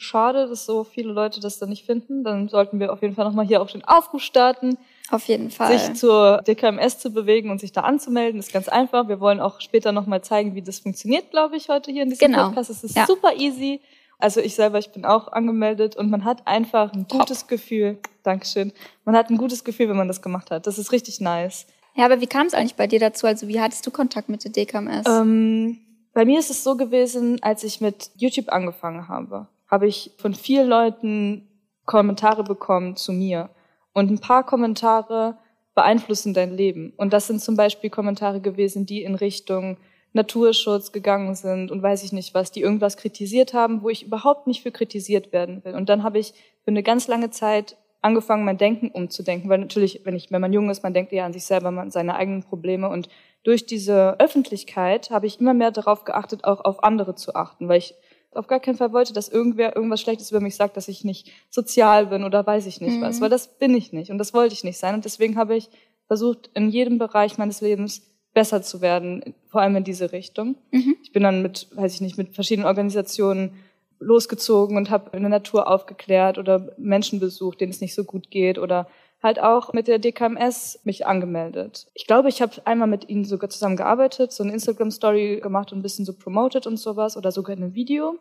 [0.00, 2.24] schade, dass so viele Leute das dann nicht finden.
[2.24, 4.78] Dann sollten wir auf jeden Fall nochmal hier auch den Aufruf starten.
[5.10, 5.78] Auf jeden Fall.
[5.78, 9.08] Sich zur DKMS zu bewegen und sich da anzumelden, ist ganz einfach.
[9.08, 12.28] Wir wollen auch später nochmal zeigen, wie das funktioniert, glaube ich, heute hier in diesem
[12.28, 12.46] genau.
[12.46, 12.70] Podcast.
[12.70, 13.06] Es ist ja.
[13.06, 13.80] super easy.
[14.18, 17.20] Also ich selber, ich bin auch angemeldet und man hat einfach ein Top.
[17.20, 17.98] gutes Gefühl.
[18.22, 18.72] Dankeschön.
[19.04, 20.66] Man hat ein gutes Gefühl, wenn man das gemacht hat.
[20.66, 21.66] Das ist richtig nice.
[21.94, 23.26] Ja, aber wie kam es eigentlich bei dir dazu?
[23.26, 25.06] Also wie hattest du Kontakt mit der DKMS?
[25.06, 25.78] Ähm,
[26.12, 30.34] bei mir ist es so gewesen, als ich mit YouTube angefangen habe habe ich von
[30.34, 31.48] vielen Leuten
[31.86, 33.50] Kommentare bekommen zu mir.
[33.92, 35.38] Und ein paar Kommentare
[35.74, 36.92] beeinflussen dein Leben.
[36.96, 39.78] Und das sind zum Beispiel Kommentare gewesen, die in Richtung
[40.12, 44.46] Naturschutz gegangen sind und weiß ich nicht was, die irgendwas kritisiert haben, wo ich überhaupt
[44.46, 45.74] nicht für kritisiert werden will.
[45.74, 46.32] Und dann habe ich
[46.64, 50.52] für eine ganz lange Zeit angefangen, mein Denken umzudenken, weil natürlich, wenn ich, wenn man
[50.52, 53.08] jung ist, man denkt eher an sich selber, man seine eigenen Probleme und
[53.42, 57.78] durch diese Öffentlichkeit habe ich immer mehr darauf geachtet, auch auf andere zu achten, weil
[57.78, 57.94] ich
[58.32, 61.30] auf gar keinen Fall wollte, dass irgendwer irgendwas Schlechtes über mich sagt, dass ich nicht
[61.48, 63.02] sozial bin oder weiß ich nicht mhm.
[63.02, 64.94] was, weil das bin ich nicht und das wollte ich nicht sein.
[64.94, 65.68] Und deswegen habe ich
[66.06, 70.56] versucht, in jedem Bereich meines Lebens besser zu werden, vor allem in diese Richtung.
[70.70, 70.96] Mhm.
[71.02, 73.54] Ich bin dann mit, weiß ich nicht, mit verschiedenen Organisationen
[73.98, 78.30] losgezogen und habe in der Natur aufgeklärt oder Menschen besucht, denen es nicht so gut
[78.30, 78.88] geht oder
[79.22, 81.88] halt auch mit der DKMS mich angemeldet.
[81.94, 85.80] Ich glaube, ich habe einmal mit ihnen sogar zusammen gearbeitet, so eine Instagram-Story gemacht und
[85.80, 88.18] ein bisschen so promoted und sowas oder sogar ein Video.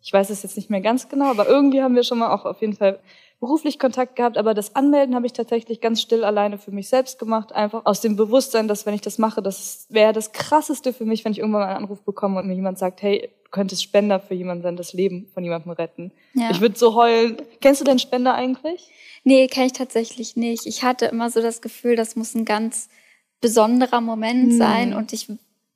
[0.00, 2.44] Ich weiß es jetzt nicht mehr ganz genau, aber irgendwie haben wir schon mal auch
[2.44, 3.00] auf jeden Fall
[3.40, 4.38] beruflich Kontakt gehabt.
[4.38, 7.52] Aber das Anmelden habe ich tatsächlich ganz still alleine für mich selbst gemacht.
[7.52, 11.24] Einfach aus dem Bewusstsein, dass wenn ich das mache, das wäre das Krasseste für mich,
[11.24, 14.34] wenn ich irgendwann mal einen Anruf bekomme und mir jemand sagt, hey, könntest Spender für
[14.34, 16.12] jemanden sein, das Leben von jemandem retten.
[16.34, 16.50] Ja.
[16.50, 17.36] Ich würde so heulen.
[17.60, 18.90] Kennst du den Spender eigentlich?
[19.24, 20.66] Nee, kenne ich tatsächlich nicht.
[20.66, 22.88] Ich hatte immer so das Gefühl, das muss ein ganz
[23.40, 24.58] besonderer Moment hm.
[24.58, 25.28] sein und ich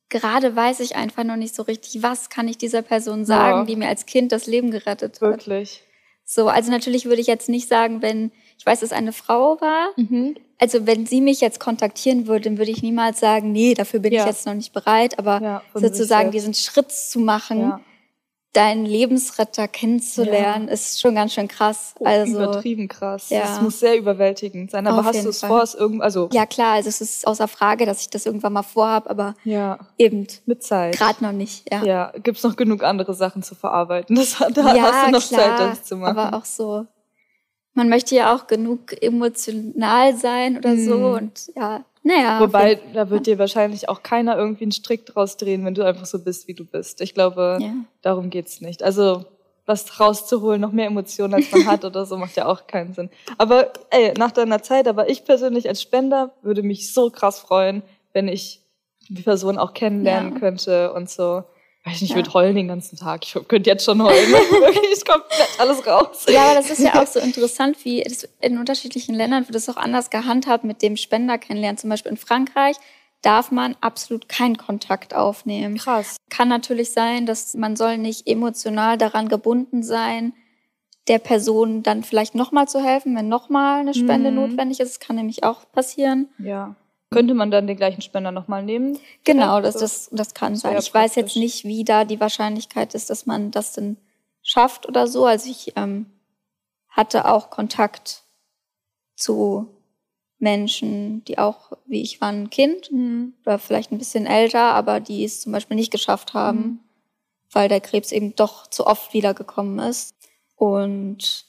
[0.08, 3.64] gerade weiß ich einfach noch nicht so richtig, was kann ich dieser Person sagen, ja.
[3.64, 5.22] die mir als Kind das Leben gerettet hat.
[5.22, 5.82] Wirklich.
[6.24, 9.90] So, also natürlich würde ich jetzt nicht sagen, wenn ich weiß, dass eine Frau war.
[9.96, 10.36] Mhm.
[10.62, 14.12] Also wenn sie mich jetzt kontaktieren würde, dann würde ich niemals sagen, nee, dafür bin
[14.12, 14.20] ja.
[14.20, 15.18] ich jetzt noch nicht bereit.
[15.18, 17.80] Aber ja, sozusagen diesen Schritt zu machen,
[18.52, 20.72] deinen Lebensretter kennenzulernen, ja.
[20.72, 21.96] ist schon ganz schön krass.
[21.98, 23.30] Oh, also übertrieben krass.
[23.30, 23.40] Ja.
[23.40, 24.86] Das muss sehr überwältigend sein.
[24.86, 27.48] Aber Auf hast du es vor, es irgend, also ja klar, also es ist außer
[27.48, 29.80] Frage, dass ich das irgendwann mal vorhab, aber ja.
[29.98, 30.96] eben mit Zeit.
[30.96, 31.72] Gerade noch nicht.
[31.72, 31.82] Ja.
[31.82, 34.14] Ja, gibt's noch genug andere Sachen zu verarbeiten.
[34.14, 36.16] Das, da ja, hast du noch klar, Zeit, das zu machen.
[36.16, 36.86] Aber auch so.
[37.74, 40.84] Man möchte ja auch genug emotional sein oder mhm.
[40.84, 42.40] so und ja, naja.
[42.40, 46.06] Wobei, da wird dir wahrscheinlich auch keiner irgendwie einen Strick draus drehen, wenn du einfach
[46.06, 47.00] so bist, wie du bist.
[47.00, 47.74] Ich glaube, ja.
[48.02, 48.82] darum geht's nicht.
[48.82, 49.24] Also,
[49.66, 53.10] was rauszuholen, noch mehr Emotionen, als man hat oder so, macht ja auch keinen Sinn.
[53.38, 57.82] Aber ey, nach deiner Zeit, aber ich persönlich als Spender würde mich so krass freuen,
[58.12, 58.60] wenn ich
[59.08, 60.38] die Person auch kennenlernen ja.
[60.40, 61.44] könnte und so.
[61.84, 62.16] Weiß nicht, ich ja.
[62.16, 63.24] würde heulen den ganzen Tag.
[63.24, 64.32] Ich könnte jetzt schon heulen.
[64.32, 66.26] Wirklich komplett alles raus.
[66.28, 68.04] Ja, aber das ist ja auch so interessant, wie
[68.40, 71.78] in unterschiedlichen Ländern wird es auch anders gehandhabt mit dem Spender kennenlernen.
[71.78, 72.76] Zum Beispiel in Frankreich
[73.20, 75.76] darf man absolut keinen Kontakt aufnehmen.
[75.76, 76.16] Krass.
[76.30, 80.34] Kann natürlich sein, dass man soll nicht emotional daran gebunden sein,
[81.08, 84.36] der Person dann vielleicht nochmal zu helfen, wenn nochmal eine Spende mhm.
[84.36, 84.90] notwendig ist.
[84.90, 86.28] Das kann nämlich auch passieren.
[86.38, 86.76] Ja.
[87.12, 88.98] Könnte man dann den gleichen Spender nochmal nehmen?
[89.24, 90.76] Genau, das, das, das kann sein.
[90.78, 93.96] Ich weiß jetzt nicht, wie da die Wahrscheinlichkeit ist, dass man das denn
[94.42, 95.24] schafft oder so.
[95.24, 96.06] Also ich ähm,
[96.88, 98.22] hatte auch Kontakt
[99.14, 99.68] zu
[100.38, 103.34] Menschen, die auch, wie ich war, ein Kind mhm.
[103.46, 106.80] oder vielleicht ein bisschen älter, aber die es zum Beispiel nicht geschafft haben, mhm.
[107.52, 110.16] weil der Krebs eben doch zu oft wiedergekommen ist.
[110.56, 111.46] Und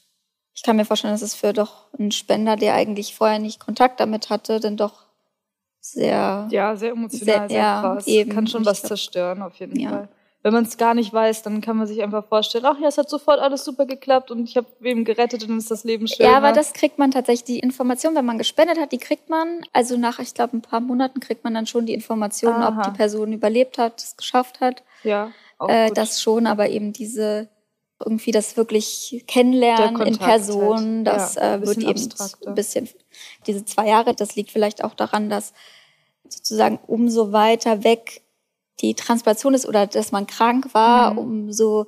[0.54, 3.99] ich kann mir vorstellen, dass es für doch einen Spender, der eigentlich vorher nicht Kontakt
[3.99, 5.06] damit hatte, denn doch
[5.83, 6.47] sehr.
[6.49, 8.07] Ja, sehr emotional, sehr, sehr ja, krass.
[8.07, 8.31] Eben.
[8.31, 9.89] Kann schon was zerstören, auf jeden ja.
[9.89, 10.09] Fall.
[10.41, 12.97] Wenn man es gar nicht weiß, dann kann man sich einfach vorstellen, ach ja, es
[12.97, 16.05] hat sofort alles super geklappt und ich habe wem gerettet und dann ist das Leben
[16.05, 16.25] schön.
[16.25, 19.61] Ja, aber das kriegt man tatsächlich, die Information, wenn man gespendet hat, die kriegt man,
[19.71, 22.67] also nach, ich glaube, ein paar Monaten kriegt man dann schon die Information, Aha.
[22.67, 24.83] ob die Person überlebt hat, es geschafft hat.
[25.03, 25.31] Ja.
[25.65, 27.47] Äh, das schon, aber eben diese
[28.05, 31.07] irgendwie das wirklich kennenlernen in Person, halt.
[31.07, 32.49] das ja, äh, wird eben abstrakter.
[32.49, 32.89] ein bisschen
[33.47, 35.53] diese zwei Jahre, das liegt vielleicht auch daran, dass
[36.27, 38.21] sozusagen umso weiter weg
[38.81, 41.17] die Transplantation ist oder dass man krank war, mhm.
[41.17, 41.87] umso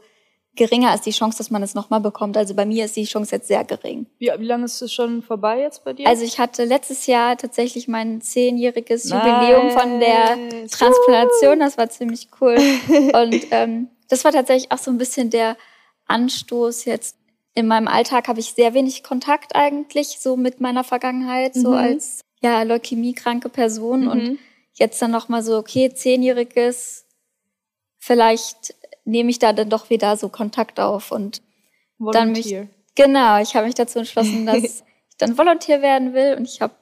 [0.56, 2.38] geringer ist die Chance, dass man es nochmal bekommt.
[2.38, 4.06] Also bei mir ist die Chance jetzt sehr gering.
[4.18, 6.08] Wie, wie lange ist es schon vorbei jetzt bei dir?
[6.08, 9.26] Also ich hatte letztes Jahr tatsächlich mein zehnjähriges nice.
[9.26, 10.38] Jubiläum von der
[10.70, 11.60] Transplantation.
[11.60, 12.56] Das war ziemlich cool.
[13.14, 15.58] Und ähm, das war tatsächlich auch so ein bisschen der
[16.06, 17.18] Anstoß jetzt.
[17.54, 21.62] In meinem Alltag habe ich sehr wenig Kontakt eigentlich so mit meiner Vergangenheit, mhm.
[21.62, 24.08] so als ja leukämiekranke Person mhm.
[24.10, 24.40] und
[24.74, 27.06] jetzt dann noch mal so okay zehnjähriges,
[27.98, 31.42] vielleicht nehme ich da dann doch wieder so Kontakt auf und
[31.98, 32.22] Volunteer.
[32.22, 32.56] dann mich
[32.96, 34.84] genau, ich habe mich dazu entschlossen, dass ich
[35.18, 36.74] dann Volontär werden will und ich habe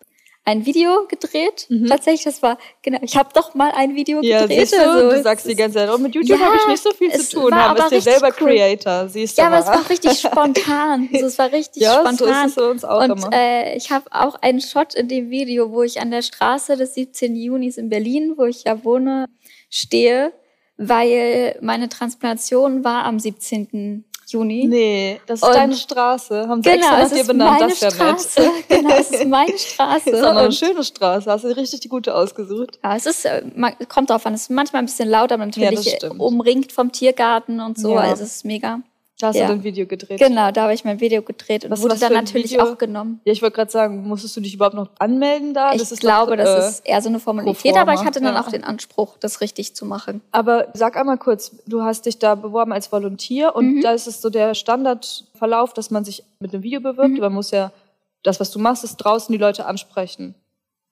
[0.45, 1.67] ein Video gedreht.
[1.69, 1.87] Mhm.
[1.87, 4.69] Tatsächlich, das war, genau, ich habe doch mal ein Video ja, gedreht.
[4.69, 6.83] Siehst du, also, du sagst die ganze Zeit, oh, mit YouTube ja, habe ich nicht
[6.83, 8.49] so viel zu tun, haben ist dir selber cool.
[8.49, 9.63] Creator, siehst du Ja, mal.
[9.63, 11.09] aber es war richtig spontan.
[11.13, 12.17] Also, es war richtig ja, spontan.
[12.17, 13.29] So ist es uns auch Und immer.
[13.33, 16.93] Äh, ich habe auch einen Shot in dem Video, wo ich an der Straße des
[16.93, 17.35] 17.
[17.35, 19.29] Junis in Berlin, wo ich ja wohne,
[19.69, 20.33] stehe,
[20.77, 24.03] weil meine Transplantation war am 17.
[24.27, 24.65] Juni.
[24.67, 26.47] Nee, das ist und deine Straße.
[26.47, 28.41] Haben sie genau, extra nach dir benannt, das ist ja Straße.
[28.41, 28.51] nett.
[28.69, 30.11] Genau, es ist meine Straße.
[30.11, 31.31] Das ist auch eine schöne Straße.
[31.31, 32.79] Hast du richtig die gute ausgesucht.
[32.83, 33.43] Ja, es ist, äh,
[33.87, 37.59] kommt drauf an, es ist manchmal ein bisschen lauter, aber natürlich ja, umringt vom Tiergarten
[37.59, 37.95] und so.
[37.95, 38.01] Ja.
[38.01, 38.79] Also es ist mega.
[39.19, 39.47] Da hast ja.
[39.47, 40.19] du ein Video gedreht.
[40.19, 42.63] Genau, da habe ich mein Video gedreht und was, wurde was dann natürlich Video?
[42.63, 43.21] auch genommen.
[43.25, 45.71] Ja, ich wollte gerade sagen, musstest du dich überhaupt noch anmelden da?
[45.71, 48.33] Das ich glaube, doch, das äh, ist eher so eine Formalität, aber ich hatte dann
[48.33, 48.41] ja.
[48.41, 50.21] auch den Anspruch, das richtig zu machen.
[50.31, 53.81] Aber sag einmal kurz, du hast dich da beworben als Volontier und mhm.
[53.81, 57.09] da ist es so der Standardverlauf, dass man sich mit einem Video bewirbt.
[57.09, 57.19] Mhm.
[57.19, 57.71] Man muss ja
[58.23, 60.33] das, was du machst, ist draußen die Leute ansprechen.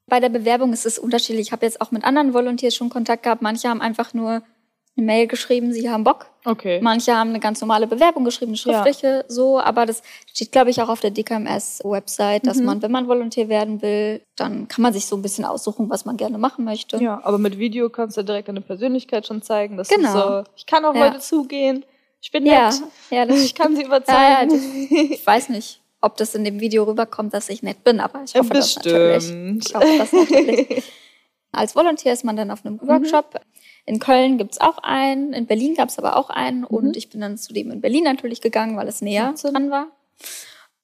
[0.08, 1.48] Bei der Bewerbung ist es unterschiedlich.
[1.48, 3.42] Ich habe jetzt auch mit anderen Volunteers schon Kontakt gehabt.
[3.42, 4.44] Manche haben einfach nur
[4.98, 6.28] eine Mail geschrieben, sie haben Bock.
[6.44, 6.80] Okay.
[6.82, 9.24] Manche haben eine ganz normale Bewerbung geschrieben, eine schriftliche, ja.
[9.28, 12.66] so, aber das steht, glaube ich, auch auf der DKMS-Website, dass mhm.
[12.66, 16.06] man, wenn man Volontär werden will, dann kann man sich so ein bisschen aussuchen, was
[16.06, 16.98] man gerne machen möchte.
[16.98, 19.78] Ja, aber mit Video kannst du direkt deine Persönlichkeit schon zeigen.
[19.78, 20.14] Dass genau.
[20.14, 21.08] so, ich kann auch ja.
[21.08, 21.86] Leute zugehen,
[22.22, 22.74] ich bin nett,
[23.12, 24.18] ja, das, ich kann sie überzeugen.
[24.18, 24.62] Ja, das,
[25.12, 28.34] ich weiß nicht ob das in dem Video rüberkommt, dass ich nett bin, aber ich
[28.36, 28.86] hoffe Bestimmt.
[28.86, 29.68] das natürlich.
[29.68, 30.84] Ich hoffe das natürlich.
[31.52, 32.88] Als Volontier ist man dann auf einem mhm.
[33.86, 36.66] In Köln gibt's auch einen, in Berlin gab's aber auch einen mhm.
[36.66, 39.50] und ich bin dann zudem in Berlin natürlich gegangen, weil es näher ja.
[39.50, 39.88] dran war.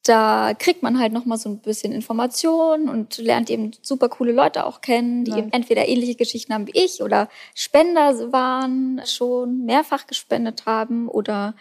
[0.03, 4.65] Da kriegt man halt nochmal so ein bisschen Information und lernt eben super coole Leute
[4.65, 10.07] auch kennen, die eben entweder ähnliche Geschichten haben wie ich oder Spender waren, schon mehrfach
[10.07, 11.55] gespendet haben oder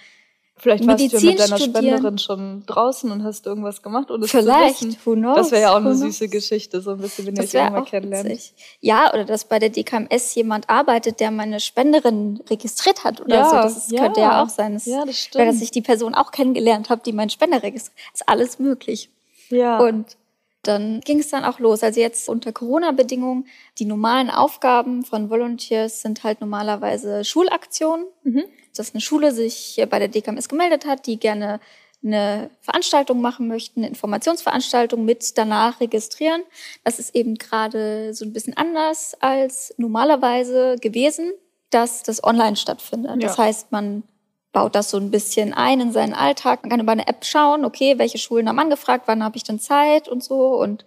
[0.58, 1.74] Vielleicht warst Medizin du mit deiner studieren.
[1.74, 4.98] Spenderin schon draußen und hast irgendwas gemacht und Vielleicht, zu wissen.
[5.04, 7.52] Who knows, das wäre ja auch eine süße Geschichte, so ein bisschen, wenn ihr euch
[7.52, 8.40] irgendwann kennenlernt.
[8.80, 13.50] Ja, oder dass bei der DKMS jemand arbeitet, der meine Spenderin registriert hat oder ja,
[13.50, 13.56] so.
[13.56, 14.02] Das ja.
[14.02, 14.74] könnte ja auch sein.
[14.74, 15.42] Das, ja, das stimmt.
[15.42, 17.98] Oder dass ich die Person auch kennengelernt habe, die meinen Spender registriert.
[18.14, 19.10] Ist alles möglich.
[19.50, 19.78] Ja.
[19.78, 20.16] Und
[20.62, 21.82] dann ging es dann auch los.
[21.82, 23.46] Also jetzt unter Corona-Bedingungen,
[23.78, 28.06] die normalen Aufgaben von Volunteers sind halt normalerweise Schulaktionen.
[28.24, 28.44] Mhm.
[28.78, 31.60] Dass eine Schule sich bei der DKMS gemeldet hat, die gerne
[32.04, 36.42] eine Veranstaltung machen möchten, eine Informationsveranstaltung mit danach registrieren.
[36.84, 41.32] Das ist eben gerade so ein bisschen anders als normalerweise gewesen,
[41.70, 43.22] dass das online stattfindet.
[43.22, 43.28] Ja.
[43.28, 44.04] Das heißt, man
[44.52, 46.62] baut das so ein bisschen ein in seinen Alltag.
[46.62, 49.58] Man kann über eine App schauen, okay, welche Schulen haben angefragt, wann habe ich denn
[49.58, 50.56] Zeit und so.
[50.58, 50.84] Und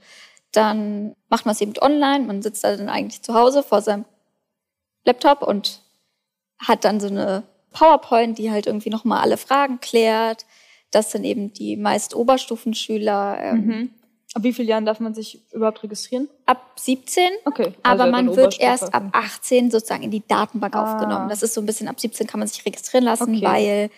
[0.51, 2.25] dann macht man es eben online.
[2.25, 4.05] Man sitzt da dann eigentlich zu Hause vor seinem
[5.05, 5.81] Laptop und
[6.59, 10.45] hat dann so eine PowerPoint, die halt irgendwie nochmal alle Fragen klärt.
[10.91, 13.37] Das sind eben die meist Oberstufenschüler.
[13.41, 13.89] Ähm, mhm.
[14.33, 16.29] Ab wie vielen Jahren darf man sich überhaupt registrieren?
[16.45, 17.23] Ab 17.
[17.45, 17.73] Okay.
[17.81, 20.83] Also aber man wird erst ab 18 sozusagen in die Datenbank ah.
[20.83, 21.29] aufgenommen.
[21.29, 23.45] Das ist so ein bisschen ab 17 kann man sich registrieren lassen, okay.
[23.45, 23.89] weil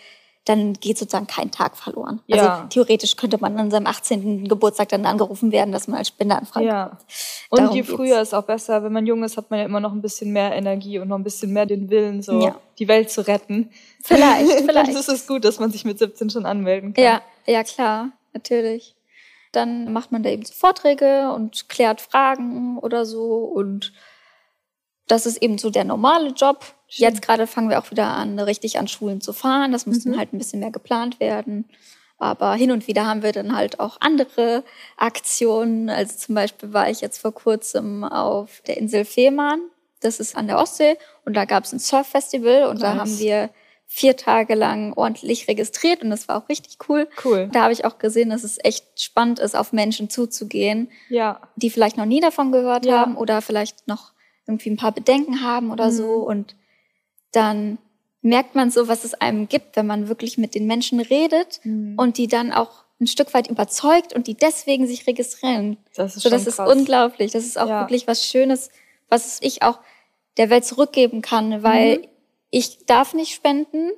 [0.44, 2.20] dann geht sozusagen kein Tag verloren.
[2.30, 2.54] Also ja.
[2.54, 4.48] Also theoretisch könnte man an seinem 18.
[4.48, 6.66] Geburtstag dann angerufen werden, dass man als Spender anfragt.
[6.66, 6.98] Ja.
[7.48, 8.30] Und Darum je früher geht's.
[8.30, 8.82] ist auch besser.
[8.82, 11.18] Wenn man jung ist, hat man ja immer noch ein bisschen mehr Energie und noch
[11.18, 12.56] ein bisschen mehr den Willen, so ja.
[12.78, 13.70] die Welt zu retten.
[14.02, 14.88] Vielleicht, vielleicht.
[14.88, 17.04] dann ist es gut, dass man sich mit 17 schon anmelden kann.
[17.04, 18.96] Ja, ja klar, natürlich.
[19.52, 23.44] Dann macht man da eben so Vorträge und klärt Fragen oder so.
[23.44, 23.92] Und
[25.08, 26.64] das ist eben so der normale Job.
[26.88, 27.04] Schön.
[27.04, 29.72] Jetzt gerade fangen wir auch wieder an, richtig an Schulen zu fahren.
[29.72, 30.10] Das muss mhm.
[30.10, 31.68] dann halt ein bisschen mehr geplant werden.
[32.18, 34.62] Aber hin und wieder haben wir dann halt auch andere
[34.96, 35.90] Aktionen.
[35.90, 39.60] Also zum Beispiel war ich jetzt vor kurzem auf der Insel Fehmarn.
[40.00, 40.96] Das ist an der Ostsee.
[41.24, 42.68] Und da gab es ein Surf-Festival.
[42.68, 42.80] Und nice.
[42.80, 43.50] da haben wir
[43.92, 47.08] vier Tage lang ordentlich registriert und das war auch richtig cool.
[47.22, 47.50] Cool.
[47.52, 51.42] Da habe ich auch gesehen, dass es echt spannend ist, auf Menschen zuzugehen, ja.
[51.56, 52.98] die vielleicht noch nie davon gehört ja.
[52.98, 54.12] haben oder vielleicht noch
[54.46, 55.92] irgendwie ein paar Bedenken haben oder mhm.
[55.92, 56.14] so.
[56.14, 56.56] Und
[57.32, 57.78] dann
[58.20, 61.94] merkt man so, was es einem gibt, wenn man wirklich mit den Menschen redet mhm.
[61.96, 65.76] und die dann auch ein Stück weit überzeugt und die deswegen sich registrieren.
[65.96, 67.32] Das ist, so, das ist unglaublich.
[67.32, 67.80] Das ist auch ja.
[67.80, 68.70] wirklich was Schönes,
[69.08, 69.80] was ich auch
[70.36, 72.06] der Welt zurückgeben kann, weil mhm
[72.52, 73.90] ich darf nicht spenden.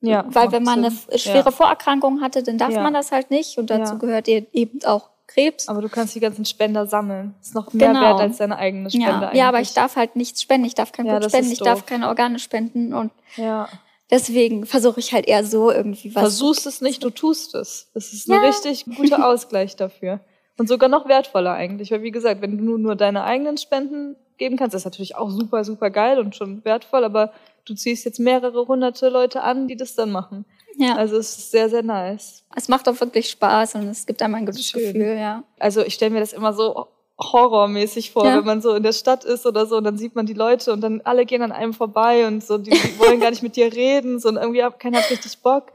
[0.00, 0.96] Ja, weil wenn man Sinn.
[1.10, 1.50] eine schwere ja.
[1.50, 2.82] Vorerkrankung hatte, dann darf ja.
[2.82, 3.58] man das halt nicht.
[3.58, 5.68] Und dazu gehört eben auch Krebs.
[5.68, 7.34] Aber du kannst die ganzen Spender sammeln.
[7.38, 8.00] Das ist noch mehr genau.
[8.00, 9.26] wert als deine eigene Spende.
[9.26, 9.34] Ja.
[9.34, 10.66] ja, aber ich darf halt nichts spenden.
[10.66, 11.52] Ich darf kein Blut spenden.
[11.52, 11.66] Ich doof.
[11.66, 12.92] darf keine Organe spenden.
[12.92, 13.68] Und ja.
[14.10, 16.22] deswegen versuche ich halt eher so irgendwie was.
[16.22, 17.88] Versuchst es nicht, du tust es.
[17.94, 20.20] Das ist ein richtig guter Ausgleich dafür.
[20.58, 21.90] Und sogar noch wertvoller eigentlich.
[21.90, 25.64] Weil wie gesagt, wenn du nur deine eigenen Spenden geben kannst, ist natürlich auch super,
[25.64, 27.04] super geil und schon wertvoll.
[27.04, 27.32] Aber
[27.66, 30.44] du ziehst jetzt mehrere hunderte Leute an, die das dann machen.
[30.80, 30.96] Ja.
[30.96, 32.42] Also es ist sehr, sehr nice.
[32.56, 34.94] Es macht auch wirklich Spaß und es gibt einem ein gutes Schön.
[34.94, 35.44] Gefühl, ja.
[35.58, 36.86] Also ich stelle mir das immer so
[37.18, 38.38] horrormäßig vor, ja.
[38.38, 40.72] wenn man so in der Stadt ist oder so und dann sieht man die Leute
[40.72, 43.56] und dann alle gehen an einem vorbei und so, die, die wollen gar nicht mit
[43.56, 45.72] dir reden, so und irgendwie keiner hat richtig Bock.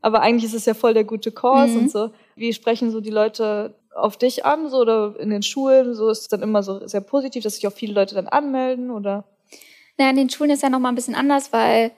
[0.00, 1.78] Aber eigentlich ist es ja voll der gute Kurs mhm.
[1.78, 2.10] und so.
[2.34, 5.94] Wie sprechen so die Leute auf dich an, so oder in den Schulen?
[5.94, 8.90] So ist es dann immer so sehr positiv, dass sich auch viele Leute dann anmelden
[8.90, 9.24] oder?
[9.98, 11.90] Naja, in den Schulen ist ja nochmal ein bisschen anders, weil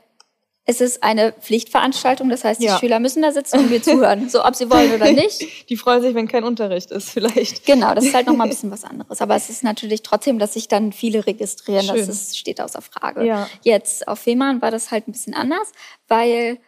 [0.69, 2.79] es ist eine Pflichtveranstaltung, das heißt, die ja.
[2.79, 5.71] Schüler müssen da sitzen und mir zuhören, so ob sie wollen oder nicht.
[5.71, 7.65] Die freuen sich, wenn kein Unterricht ist, vielleicht.
[7.65, 9.23] Genau, das ist halt nochmal ein bisschen was anderes.
[9.23, 11.97] Aber es ist natürlich trotzdem, dass sich dann viele registrieren, Schön.
[11.97, 13.25] das ist, steht außer Frage.
[13.25, 13.49] Ja.
[13.63, 15.73] Jetzt auf Fehmarn war das halt ein bisschen anders,
[16.07, 16.59] weil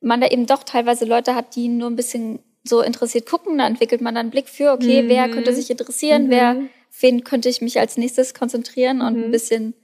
[0.00, 3.58] man da eben doch teilweise Leute hat, die nur ein bisschen so interessiert gucken.
[3.58, 5.08] Da entwickelt man dann einen Blick für, okay, mhm.
[5.08, 6.30] wer könnte sich interessieren, mhm.
[6.30, 6.56] wer,
[7.00, 9.24] wen könnte ich mich als nächstes konzentrieren und mhm.
[9.24, 9.74] ein bisschen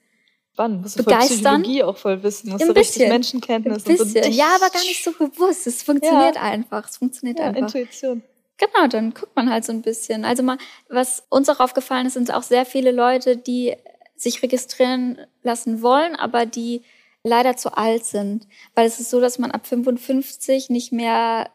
[0.55, 0.83] spannend.
[0.83, 1.63] Musst du begeistern.
[1.63, 2.51] Psychologie auch voll wissen.
[2.51, 4.25] Musst Ein du richtig Menschenkenntnis Ein bisschen.
[4.25, 5.67] Und so ja, aber gar nicht so bewusst.
[5.67, 6.43] Es funktioniert ja.
[6.43, 6.89] einfach.
[6.89, 7.63] Es funktioniert ja, einfach.
[7.63, 8.23] Intuition.
[8.57, 10.25] Genau, dann guckt man halt so ein bisschen.
[10.25, 13.75] Also mal, was uns auch aufgefallen ist, sind auch sehr viele Leute, die
[14.17, 16.83] sich registrieren lassen wollen, aber die
[17.25, 18.47] leider zu alt sind.
[18.75, 21.51] Weil es ist so, dass man ab 55 nicht mehr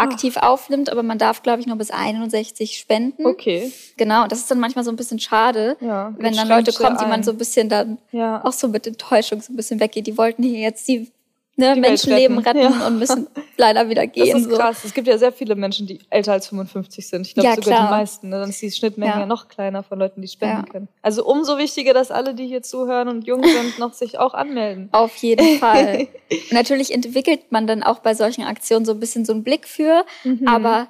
[0.00, 0.50] aktiv Ach.
[0.50, 3.26] aufnimmt, aber man darf, glaube ich, nur bis 61 spenden.
[3.26, 3.72] Okay.
[3.96, 6.96] Genau, und das ist dann manchmal so ein bisschen schade, ja, wenn dann Leute kommen,
[6.98, 8.44] die man so ein bisschen dann ja.
[8.44, 10.06] auch so mit Enttäuschung so ein bisschen weggeht.
[10.06, 11.10] Die wollten hier jetzt die
[11.60, 12.86] ne, Menschenleben retten, retten ja.
[12.86, 14.32] und müssen leider wieder gehen.
[14.32, 14.84] Das ist krass.
[14.84, 17.26] Es gibt ja sehr viele Menschen, die älter als 55 sind.
[17.26, 17.86] Ich glaube ja, sogar klar.
[17.86, 18.28] die meisten.
[18.28, 18.40] Ne?
[18.40, 19.26] Dann ist die Schnittmenge ja.
[19.26, 20.88] noch kleiner von Leuten, die spenden können.
[21.02, 24.88] Also umso wichtiger, dass alle, die hier zuhören und jung sind, noch sich auch anmelden.
[24.92, 26.08] Auf jeden Fall.
[26.50, 30.04] Natürlich entwickelt man dann auch bei solchen Aktionen so ein bisschen so einen Blick für,
[30.24, 30.46] mhm.
[30.46, 30.88] aber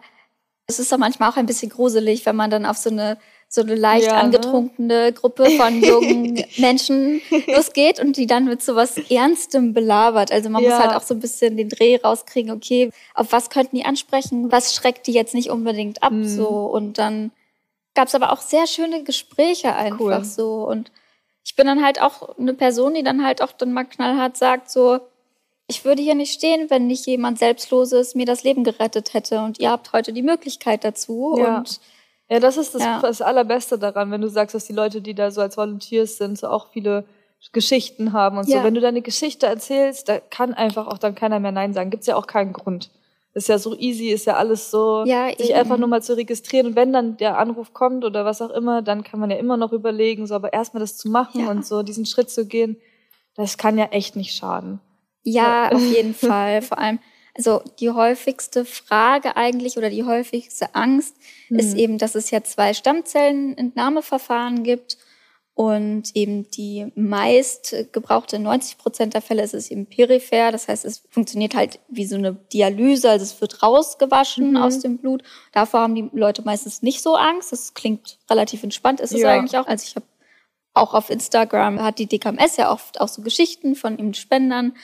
[0.67, 3.19] es ist dann manchmal auch ein bisschen gruselig, wenn man dann auf so eine
[3.53, 4.19] so eine leicht ja, ne?
[4.21, 5.13] angetrunkene ne?
[5.13, 10.31] Gruppe von jungen Menschen losgeht und die dann mit so was Ernstem belabert.
[10.31, 10.71] Also man ja.
[10.71, 14.53] muss halt auch so ein bisschen den Dreh rauskriegen, okay, auf was könnten die ansprechen,
[14.53, 16.29] was schreckt die jetzt nicht unbedingt ab, mhm.
[16.29, 16.47] so.
[16.47, 17.33] Und dann
[17.95, 20.25] gab es aber auch sehr schöne Gespräche einfach cool.
[20.25, 20.65] so.
[20.69, 20.93] Und
[21.45, 24.71] ich bin dann halt auch eine Person, die dann halt auch dann mal knallhart sagt,
[24.71, 25.01] so,
[25.67, 29.41] ich würde hier nicht stehen, wenn nicht jemand Selbstloses mir das Leben gerettet hätte.
[29.41, 31.35] Und ihr habt heute die Möglichkeit dazu.
[31.37, 31.59] Ja.
[31.59, 31.81] Und
[32.31, 33.01] ja, das ist das, ja.
[33.01, 36.39] das Allerbeste daran, wenn du sagst, dass die Leute, die da so als Volunteers sind,
[36.39, 37.05] so auch viele
[37.53, 38.59] Geschichten haben und ja.
[38.59, 38.65] so.
[38.65, 41.91] Wenn du deine Geschichte erzählst, da kann einfach auch dann keiner mehr Nein sagen.
[41.91, 42.91] Gibt's ja auch keinen Grund.
[43.35, 46.69] Ist ja so easy, ist ja alles so, ja, sich einfach nur mal zu registrieren.
[46.69, 49.57] Und wenn dann der Anruf kommt oder was auch immer, dann kann man ja immer
[49.57, 52.77] noch überlegen, so, aber erstmal das zu machen und so diesen Schritt zu gehen,
[53.37, 54.81] das kann ja echt nicht schaden.
[55.23, 56.63] Ja, auf jeden Fall.
[56.63, 56.99] Vor allem,
[57.37, 61.17] also die häufigste Frage eigentlich oder die häufigste Angst
[61.49, 61.59] mhm.
[61.59, 64.99] ist eben, dass es ja zwei Stammzellenentnahmeverfahren gibt
[65.55, 70.53] und eben die meist gebrauchte 90 Prozent der Fälle ist es eben peripher.
[70.53, 74.57] Das heißt, es funktioniert halt wie so eine Dialyse, also es wird rausgewaschen mhm.
[74.57, 75.23] aus dem Blut.
[75.53, 77.53] Davor haben die Leute meistens nicht so Angst.
[77.53, 79.29] Das klingt relativ entspannt, ist es ja.
[79.29, 79.67] eigentlich auch.
[79.67, 80.07] Also ich habe
[80.73, 84.75] auch auf Instagram hat die DKMS ja oft auch so Geschichten von eben Spendern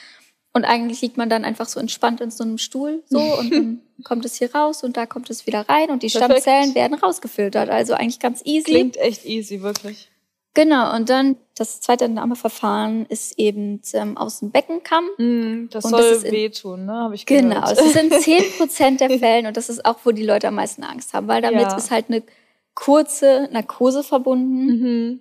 [0.57, 3.81] und eigentlich liegt man dann einfach so entspannt in so einem Stuhl so und dann
[4.03, 6.41] kommt es hier raus und da kommt es wieder rein und die Perfekt.
[6.41, 7.69] Stammzellen werden rausgefiltert.
[7.69, 8.71] Also eigentlich ganz easy.
[8.71, 10.09] Klingt echt easy, wirklich.
[10.53, 15.05] Genau, und dann das zweite Entnahmeverfahren ist eben ähm, aus dem Beckenkamm.
[15.17, 16.93] Mm, das und soll das wehtun, ne?
[16.93, 17.43] Habe ich gehört.
[17.43, 20.55] Genau, es sind 10 Prozent der Fällen und das ist auch, wo die Leute am
[20.55, 21.77] meisten Angst haben, weil damit ja.
[21.77, 22.23] ist halt eine
[22.73, 24.65] kurze Narkose verbunden.
[24.65, 25.19] Mhm.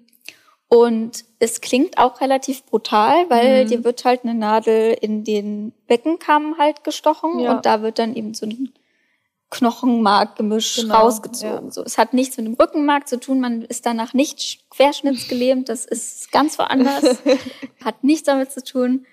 [0.68, 3.68] Und es klingt auch relativ brutal, weil mhm.
[3.68, 7.52] dir wird halt eine Nadel in den Beckenkamm halt gestochen ja.
[7.52, 8.72] und da wird dann eben so ein
[9.50, 11.66] Knochenmarkgemisch genau, rausgezogen.
[11.66, 11.70] Ja.
[11.70, 15.84] So, es hat nichts mit dem Rückenmark zu tun, man ist danach nicht querschnittsgelähmt, das
[15.84, 17.18] ist ganz woanders,
[17.84, 19.06] hat nichts damit zu tun.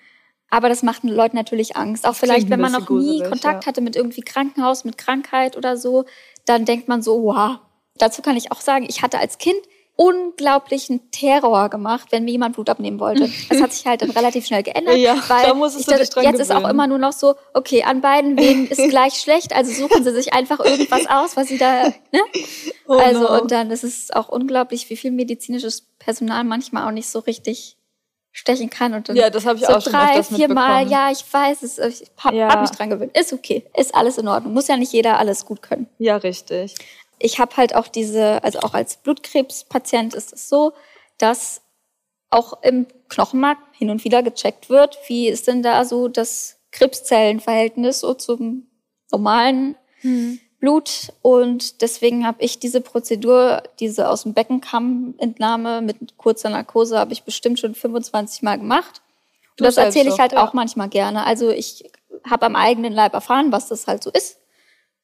[0.50, 2.06] Aber das macht den Leuten natürlich Angst.
[2.06, 3.68] Auch vielleicht, wenn man noch nie Kontakt ja.
[3.68, 6.04] hatte mit irgendwie Krankenhaus, mit Krankheit oder so,
[6.46, 7.58] dann denkt man so, wow.
[7.96, 9.58] Dazu kann ich auch sagen, ich hatte als Kind
[9.96, 13.30] unglaublichen Terror gemacht, wenn mir jemand Blut abnehmen wollte.
[13.48, 16.14] Das hat sich halt dann relativ schnell geändert, ja, weil da muss es ich, jetzt
[16.14, 16.34] gewöhnen.
[16.34, 20.02] ist auch immer nur noch so, okay, an beiden Wegen ist gleich schlecht, also suchen
[20.02, 22.20] sie sich einfach irgendwas aus, was sie da, ne?
[22.86, 23.40] Oh also no.
[23.40, 27.78] und dann ist es auch unglaublich, wie viel medizinisches Personal manchmal auch nicht so richtig
[28.30, 31.10] stechen kann und dann ja, das habe ich so auch schon drei, vier Mal, ja,
[31.10, 32.48] ich weiß es, ich habe ja.
[32.48, 35.46] hab mich dran gewöhnt, ist okay, ist alles in Ordnung, muss ja nicht jeder alles
[35.46, 35.86] gut können.
[35.98, 36.74] Ja, richtig
[37.24, 40.74] ich habe halt auch diese, also auch als Blutkrebspatient ist es so,
[41.16, 41.62] dass
[42.28, 48.00] auch im Knochenmark hin und wieder gecheckt wird, wie ist denn da so das Krebszellenverhältnis
[48.00, 48.66] so zum
[49.10, 50.38] normalen hm.
[50.58, 51.14] Blut.
[51.22, 57.22] Und deswegen habe ich diese Prozedur, diese aus dem Beckenkammentnahme mit kurzer Narkose, habe ich
[57.22, 59.00] bestimmt schon 25 Mal gemacht.
[59.58, 60.44] Und das erzähle ich halt ja.
[60.44, 61.24] auch manchmal gerne.
[61.24, 61.90] Also ich
[62.28, 64.36] habe am eigenen Leib erfahren, was das halt so ist.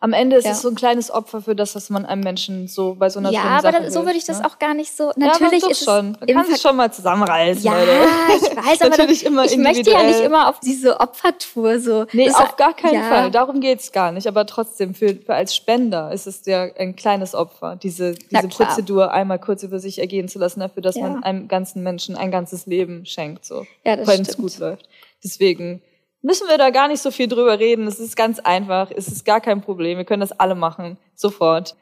[0.02, 0.52] Am Ende ist ja.
[0.52, 3.30] es so ein kleines Opfer für das, was man einem Menschen so bei so einer
[3.32, 4.46] Ja, aber Sache so würde ich das ne?
[4.46, 5.12] auch gar nicht so.
[5.16, 6.16] Natürlich ja, ist schon.
[6.18, 7.62] Man kann sich schon mal zusammenreißen.
[7.62, 7.92] Ja, Leute.
[8.36, 12.06] ich weiß, aber Natürlich immer ich möchte ja nicht immer auf diese Opfertour so.
[12.12, 13.08] Nee, das auf gar keinen ja.
[13.10, 13.30] Fall.
[13.30, 14.26] Darum geht's gar nicht.
[14.26, 19.12] Aber trotzdem, für, für als Spender ist es ja ein kleines Opfer, diese, diese Prozedur
[19.12, 21.02] einmal kurz über sich ergehen zu lassen, dafür, dass ja.
[21.02, 23.66] man einem ganzen Menschen ein ganzes Leben schenkt, so.
[23.84, 24.88] Ja, das Wenn es gut läuft.
[25.22, 25.82] Deswegen,
[26.22, 27.86] müssen wir da gar nicht so viel drüber reden.
[27.86, 28.90] Es ist ganz einfach.
[28.94, 29.98] Es ist gar kein Problem.
[29.98, 30.98] Wir können das alle machen.
[31.14, 31.76] Sofort.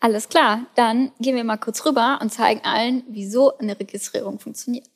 [0.00, 0.66] Alles klar.
[0.74, 4.88] Dann gehen wir mal kurz rüber und zeigen allen, wieso eine Registrierung funktioniert.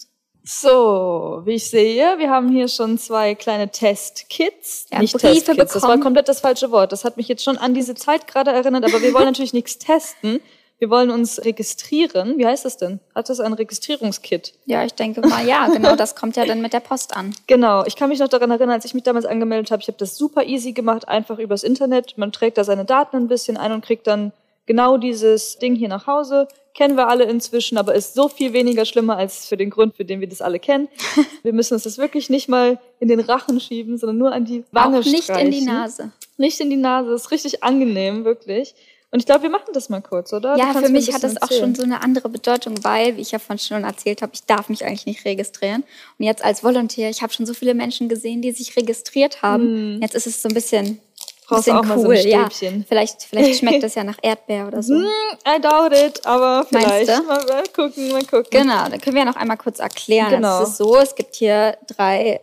[0.49, 4.87] So, wie ich sehe, wir haben hier schon zwei kleine Testkits.
[4.93, 6.93] Ja, nicht Briefe Testkits, das war komplett das falsche Wort.
[6.93, 9.79] Das hat mich jetzt schon an diese Zeit gerade erinnert, aber wir wollen natürlich nichts
[9.79, 10.41] testen
[10.79, 12.37] wir wollen uns registrieren.
[12.37, 13.01] Wie heißt das denn?
[13.15, 14.53] Hat das ein Registrierungskit?
[14.67, 15.97] Ja, ich denke mal, ja, genau.
[15.97, 17.35] Das kommt ja dann mit der Post an.
[17.47, 17.85] Genau.
[17.87, 19.81] Ich kann mich noch daran erinnern, als ich mich damals angemeldet habe.
[19.81, 22.19] Ich habe das super easy gemacht, einfach übers Internet.
[22.19, 24.33] Man trägt da seine Daten ein bisschen ein und kriegt dann
[24.67, 26.49] genau dieses Ding hier nach Hause.
[26.75, 30.05] Kennen wir alle inzwischen, aber ist so viel weniger schlimmer als für den Grund, für
[30.05, 30.89] den wir das alle kennen.
[31.43, 34.65] Wir müssen uns das wirklich nicht mal in den Rachen schieben, sondern nur an die
[34.73, 35.47] Wange Auch nicht streichen.
[35.47, 36.11] in die Nase.
[36.37, 37.15] Nicht in die Nase.
[37.15, 38.75] Ist richtig angenehm, wirklich.
[39.11, 40.57] Und ich glaube, wir machen das mal kurz, oder?
[40.57, 43.39] Ja, für mich hat das auch schon so eine andere Bedeutung, weil, wie ich ja
[43.39, 45.85] von schon erzählt habe, ich darf mich eigentlich nicht registrieren.
[46.19, 49.99] Und jetzt als Volontär, ich habe schon so viele Menschen gesehen, die sich registriert haben.
[49.99, 50.03] Mm.
[50.03, 51.01] Jetzt ist es so ein bisschen,
[51.49, 52.17] bisschen cool.
[52.17, 54.95] So ja, vielleicht, vielleicht schmeckt das ja nach Erdbeer oder so.
[54.95, 55.07] Mm,
[55.49, 57.07] I doubt it, aber vielleicht.
[57.07, 58.51] Mal, mal gucken, mal gucken.
[58.51, 60.31] Genau, dann können wir ja noch einmal kurz erklären.
[60.31, 60.63] Genau.
[60.63, 62.41] Es ist so, es gibt hier drei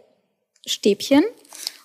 [0.66, 1.26] Stäbchen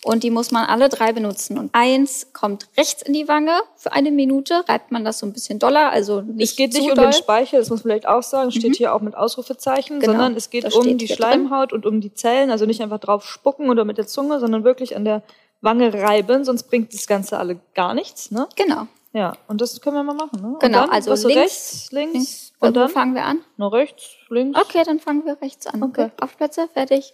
[0.04, 1.58] Und die muss man alle drei benutzen.
[1.58, 5.32] Und eins kommt rechts in die Wange für eine Minute, reibt man das so ein
[5.32, 7.06] bisschen doller, also nicht Es geht nicht um doll.
[7.06, 10.36] den Speichel, das muss man vielleicht auch sagen, steht hier auch mit Ausrufezeichen, Genau, sondern
[10.36, 13.84] es geht um die Schleimhaut und um die Zellen, also nicht einfach drauf spucken oder
[13.84, 15.22] mit der Zunge, sondern wirklich an der
[15.60, 18.46] Wange reiben, sonst bringt das Ganze alle gar nichts, ne?
[18.54, 18.86] Genau.
[19.12, 20.56] Ja, und das können wir mal machen, ne?
[20.60, 22.52] Genau, dann, also links, rechts, links, links.
[22.60, 23.40] und Und dann fangen wir an?
[23.56, 24.60] noch rechts, links.
[24.60, 25.82] Okay, dann fangen wir rechts an.
[25.82, 26.10] Okay.
[26.20, 27.12] Auf Plätze, fertig.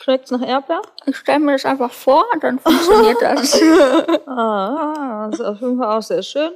[0.00, 0.82] Schmeckt's nach Erdbeer?
[1.06, 3.60] Ich stelle mir das einfach vor, dann funktioniert das.
[4.26, 6.52] Ah, das ist auf jeden Fall auch sehr schön.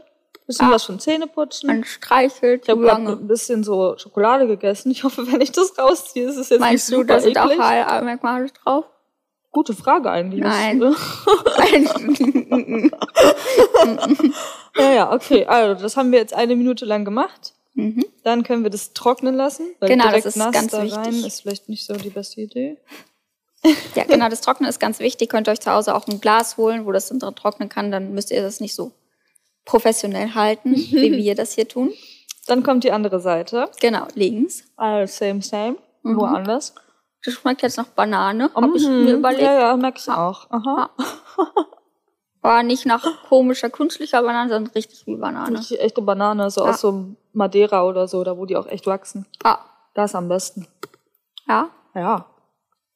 [0.47, 0.73] Bisschen Ah.
[0.73, 1.67] was von Zähneputzen.
[1.69, 4.91] Man streichelt Ich habe gerade ein bisschen so Schokolade gegessen.
[4.91, 7.39] Ich hoffe, wenn ich das rausziehe, ist es jetzt Meinst nicht du, super da sind
[7.39, 7.51] auch.
[7.59, 8.85] Haarmerkmale drauf?
[9.53, 10.41] Gute Frage eigentlich.
[10.43, 10.81] Nein.
[14.77, 15.47] ja, ja, okay.
[15.47, 17.53] Also, das haben wir jetzt eine Minute lang gemacht.
[17.75, 18.05] mhm.
[18.25, 19.67] Dann können wir das trocknen lassen.
[19.81, 20.99] Genau, das ist nass ganz da wichtig.
[20.99, 22.79] rein ist vielleicht nicht so die beste Idee.
[23.95, 25.29] Ja, genau, das Trocknen ist ganz wichtig.
[25.31, 27.91] Könnt ihr euch zu Hause auch ein Glas holen, wo das dann drin trocknen kann.
[27.93, 28.93] Dann müsst ihr das nicht so
[29.65, 31.93] professionell halten, wie wir das hier tun.
[32.49, 33.71] Dann kommt die andere Seite.
[33.81, 34.65] Genau, links.
[34.77, 35.77] Also same, same.
[36.03, 36.13] Mhm.
[36.15, 36.75] Nur anders.
[37.25, 39.05] Das schmeckt jetzt nach Banane, habe ich Mhm.
[39.05, 39.43] mir überlegt.
[39.43, 40.51] Ja, ja, merke ich auch.
[40.51, 40.91] Aha.
[42.41, 45.61] War nicht nach komischer, künstlicher Banane, sondern richtig wie Banane.
[45.61, 46.71] Richtig echte Banane, so Ja.
[46.71, 49.27] aus so Madeira oder so, da wo die auch echt wachsen.
[49.45, 49.59] Ah,
[49.95, 50.67] Das am besten.
[51.47, 52.27] ja, Ja.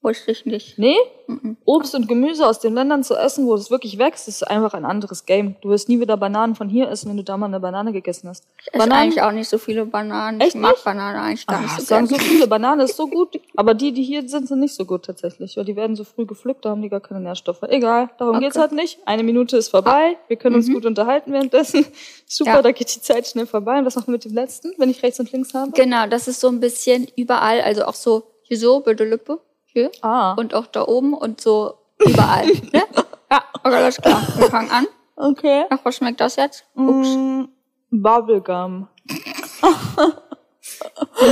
[0.06, 0.78] Wusste ich nicht.
[0.78, 0.96] Nee,
[1.28, 1.56] Mhm.
[1.64, 4.84] Obst und Gemüse aus den Ländern zu essen, wo es wirklich wächst, ist einfach ein
[4.84, 5.56] anderes Game.
[5.60, 8.28] Du wirst nie wieder Bananen von hier essen, wenn du da mal eine Banane gegessen
[8.28, 8.44] hast.
[8.60, 10.40] Ich esse eigentlich auch nicht so viele Bananen.
[10.40, 10.84] Echt ich mag nicht?
[10.84, 13.90] Bananen eigentlich gar Ah, nicht so sagen so viele, Banane ist so gut, aber die,
[13.90, 16.70] die hier sind, sind nicht so gut tatsächlich, weil die werden so früh gepflückt, da
[16.70, 17.62] haben die gar keine Nährstoffe.
[17.64, 18.44] Egal, darum Okay.
[18.44, 19.00] geht's halt nicht.
[19.04, 20.74] Eine Minute ist vorbei, wir können uns Mhm.
[20.74, 21.84] gut unterhalten währenddessen.
[22.28, 22.62] Super, Ja.
[22.62, 23.80] da geht die Zeit schnell vorbei.
[23.80, 25.72] Und was machen wir mit dem letzten, wenn ich rechts und links habe?
[25.72, 29.40] Genau, das ist so ein bisschen überall, also auch so hier so, bei der Lippe,
[29.76, 29.92] hier.
[30.02, 32.46] Ah, Und auch da oben und so überall.
[32.72, 32.82] ne?
[33.30, 34.22] Ja, okay, alles klar.
[34.36, 34.86] Wir fangen an.
[35.16, 35.64] okay.
[35.68, 36.64] Nach was schmeckt das jetzt?
[36.76, 37.08] Ups.
[37.08, 37.42] Mm,
[37.90, 38.86] Bubblegum.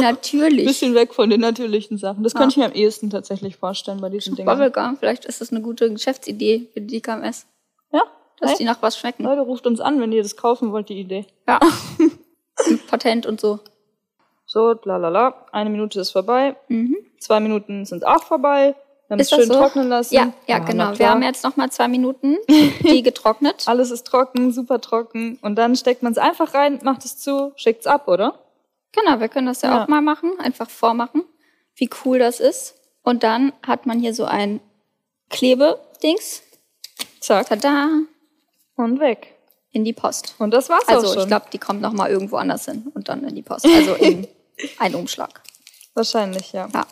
[0.01, 0.67] Natürlich.
[0.67, 2.23] Bisschen weg von den natürlichen Sachen.
[2.25, 2.41] Das Ja.
[2.41, 4.47] könnte ich mir am ehesten tatsächlich vorstellen bei diesen Dingen.
[4.47, 7.47] Bubblegum, vielleicht ist das eine gute Geschäftsidee für die KMS,
[7.93, 8.03] Ja,
[8.41, 9.23] dass hey, die nach was schmecken.
[9.25, 11.27] Leute, ruft uns an, wenn ihr das kaufen wollt, die Idee.
[11.49, 11.61] Ja.
[12.89, 13.61] Patent und so.
[14.55, 15.35] So, lalala.
[15.51, 16.55] Eine Minute ist vorbei.
[16.69, 16.97] Mhm.
[17.19, 18.77] Zwei Minuten sind auch vorbei.
[19.09, 19.55] Wir haben es Ist das schön so?
[19.59, 20.15] trocknen lassen.
[20.15, 20.97] Ja, ja, na genau.
[20.97, 23.65] Wir haben jetzt noch mal zwei Minuten, die getrocknet.
[23.67, 25.41] Alles ist trocken, super trocken.
[25.43, 28.39] Und dann steckt man es einfach rein, macht es zu, schickt es ab, oder?
[28.93, 29.83] Genau, wir können das ja, Ja.
[29.83, 31.25] auch mal machen, einfach vormachen,
[31.75, 32.77] wie cool das ist.
[33.03, 34.61] Und dann hat man hier so ein
[35.31, 36.43] Klebedings.
[37.19, 37.49] Zack.
[37.49, 37.89] Tada!
[38.77, 39.35] Und weg.
[39.73, 40.37] In die Post.
[40.39, 41.23] Und das war's auch Also schon.
[41.23, 43.67] ich glaube, die kommt noch mal irgendwo anders hin und dann in die Post.
[43.67, 44.29] Also in
[44.79, 45.43] einen Umschlag.
[45.95, 46.69] Wahrscheinlich, ja.
[46.73, 46.87] Ja.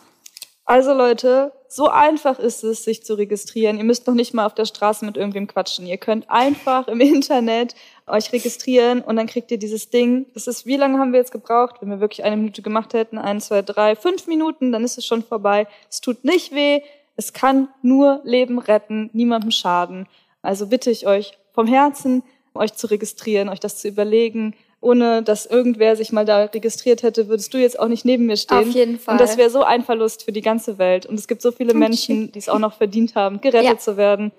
[0.65, 3.77] Also Leute, so einfach ist es, sich zu registrieren.
[3.77, 5.85] Ihr müsst noch nicht mal auf der Straße mit irgendwem quatschen.
[5.85, 7.75] Ihr könnt einfach im Internet
[8.07, 10.27] euch registrieren und dann kriegt ihr dieses Ding.
[10.33, 11.75] Das ist, wie lange haben wir jetzt gebraucht?
[11.81, 15.05] Wenn wir wirklich eine Minute gemacht hätten, eins, zwei, drei, fünf Minuten, dann ist es
[15.05, 15.67] schon vorbei.
[15.89, 16.81] Es tut nicht weh.
[17.15, 20.07] Es kann nur Leben retten, niemandem schaden.
[20.41, 24.55] Also bitte ich euch vom Herzen, euch zu registrieren, euch das zu überlegen.
[24.83, 28.37] Ohne dass irgendwer sich mal da registriert hätte, würdest du jetzt auch nicht neben mir
[28.37, 28.57] stehen.
[28.57, 29.13] Auf jeden Fall.
[29.13, 31.05] Und das wäre so ein Verlust für die ganze Welt.
[31.05, 31.73] Und es gibt so viele.
[31.73, 33.77] Menschen, die es auch noch verdient haben, gerettet Ja.
[33.77, 34.31] zu werden,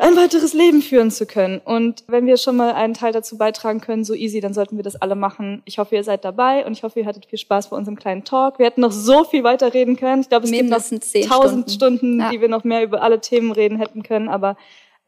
[0.00, 1.60] ein weiteres Leben führen zu können.
[1.64, 4.84] Und wenn wir schon mal einen Teil dazu beitragen können, so easy, dann sollten wir
[4.84, 5.60] das alle machen.
[5.64, 8.22] Ich hoffe, ihr seid dabei und ich hoffe, ihr hattet viel Spaß bei unserem kleinen
[8.24, 8.58] Talk.
[8.60, 10.22] Wir hätten noch so viel weiterreden können.
[10.22, 11.98] Ich glaube, es Mindestens gibt noch tausend Stunden.
[11.98, 12.30] Stunden, Ja.
[12.30, 14.56] die wir noch mehr über alle Themen reden hätten können, aber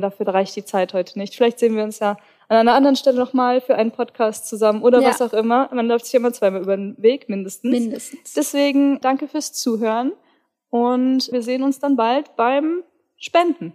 [0.00, 1.34] dafür reicht die Zeit heute nicht.
[1.34, 2.16] Vielleicht sehen wir uns ja
[2.48, 5.08] an einer anderen Stelle nochmal für einen Podcast zusammen oder Ja.
[5.10, 5.68] was auch immer.
[5.72, 7.70] Man läuft sich immer zweimal über den Weg, mindestens.
[7.70, 8.32] Mindestens.
[8.34, 10.12] Deswegen danke fürs Zuhören
[10.70, 12.82] und wir sehen uns dann bald beim
[13.16, 13.72] Spenden.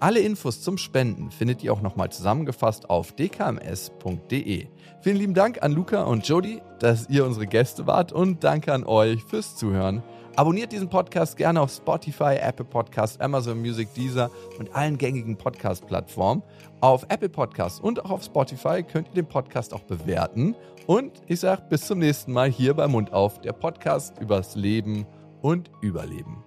[0.00, 4.66] Alle Infos zum Spenden findet ihr auch nochmal zusammengefasst auf dkms.de.
[5.00, 8.84] Vielen lieben Dank an Luca und Jody, dass ihr unsere Gäste wart und danke an
[8.84, 10.02] euch fürs Zuhören.
[10.36, 16.42] Abonniert diesen Podcast gerne auf Spotify, Apple Podcast, Amazon Music, Deezer und allen gängigen Podcast-Plattformen.
[16.80, 20.56] Auf Apple Podcast und auch auf Spotify könnt ihr den Podcast auch bewerten.
[20.86, 25.06] Und ich sage bis zum nächsten Mal hier bei Mund auf, der Podcast übers Leben
[25.40, 26.42] und Überleben.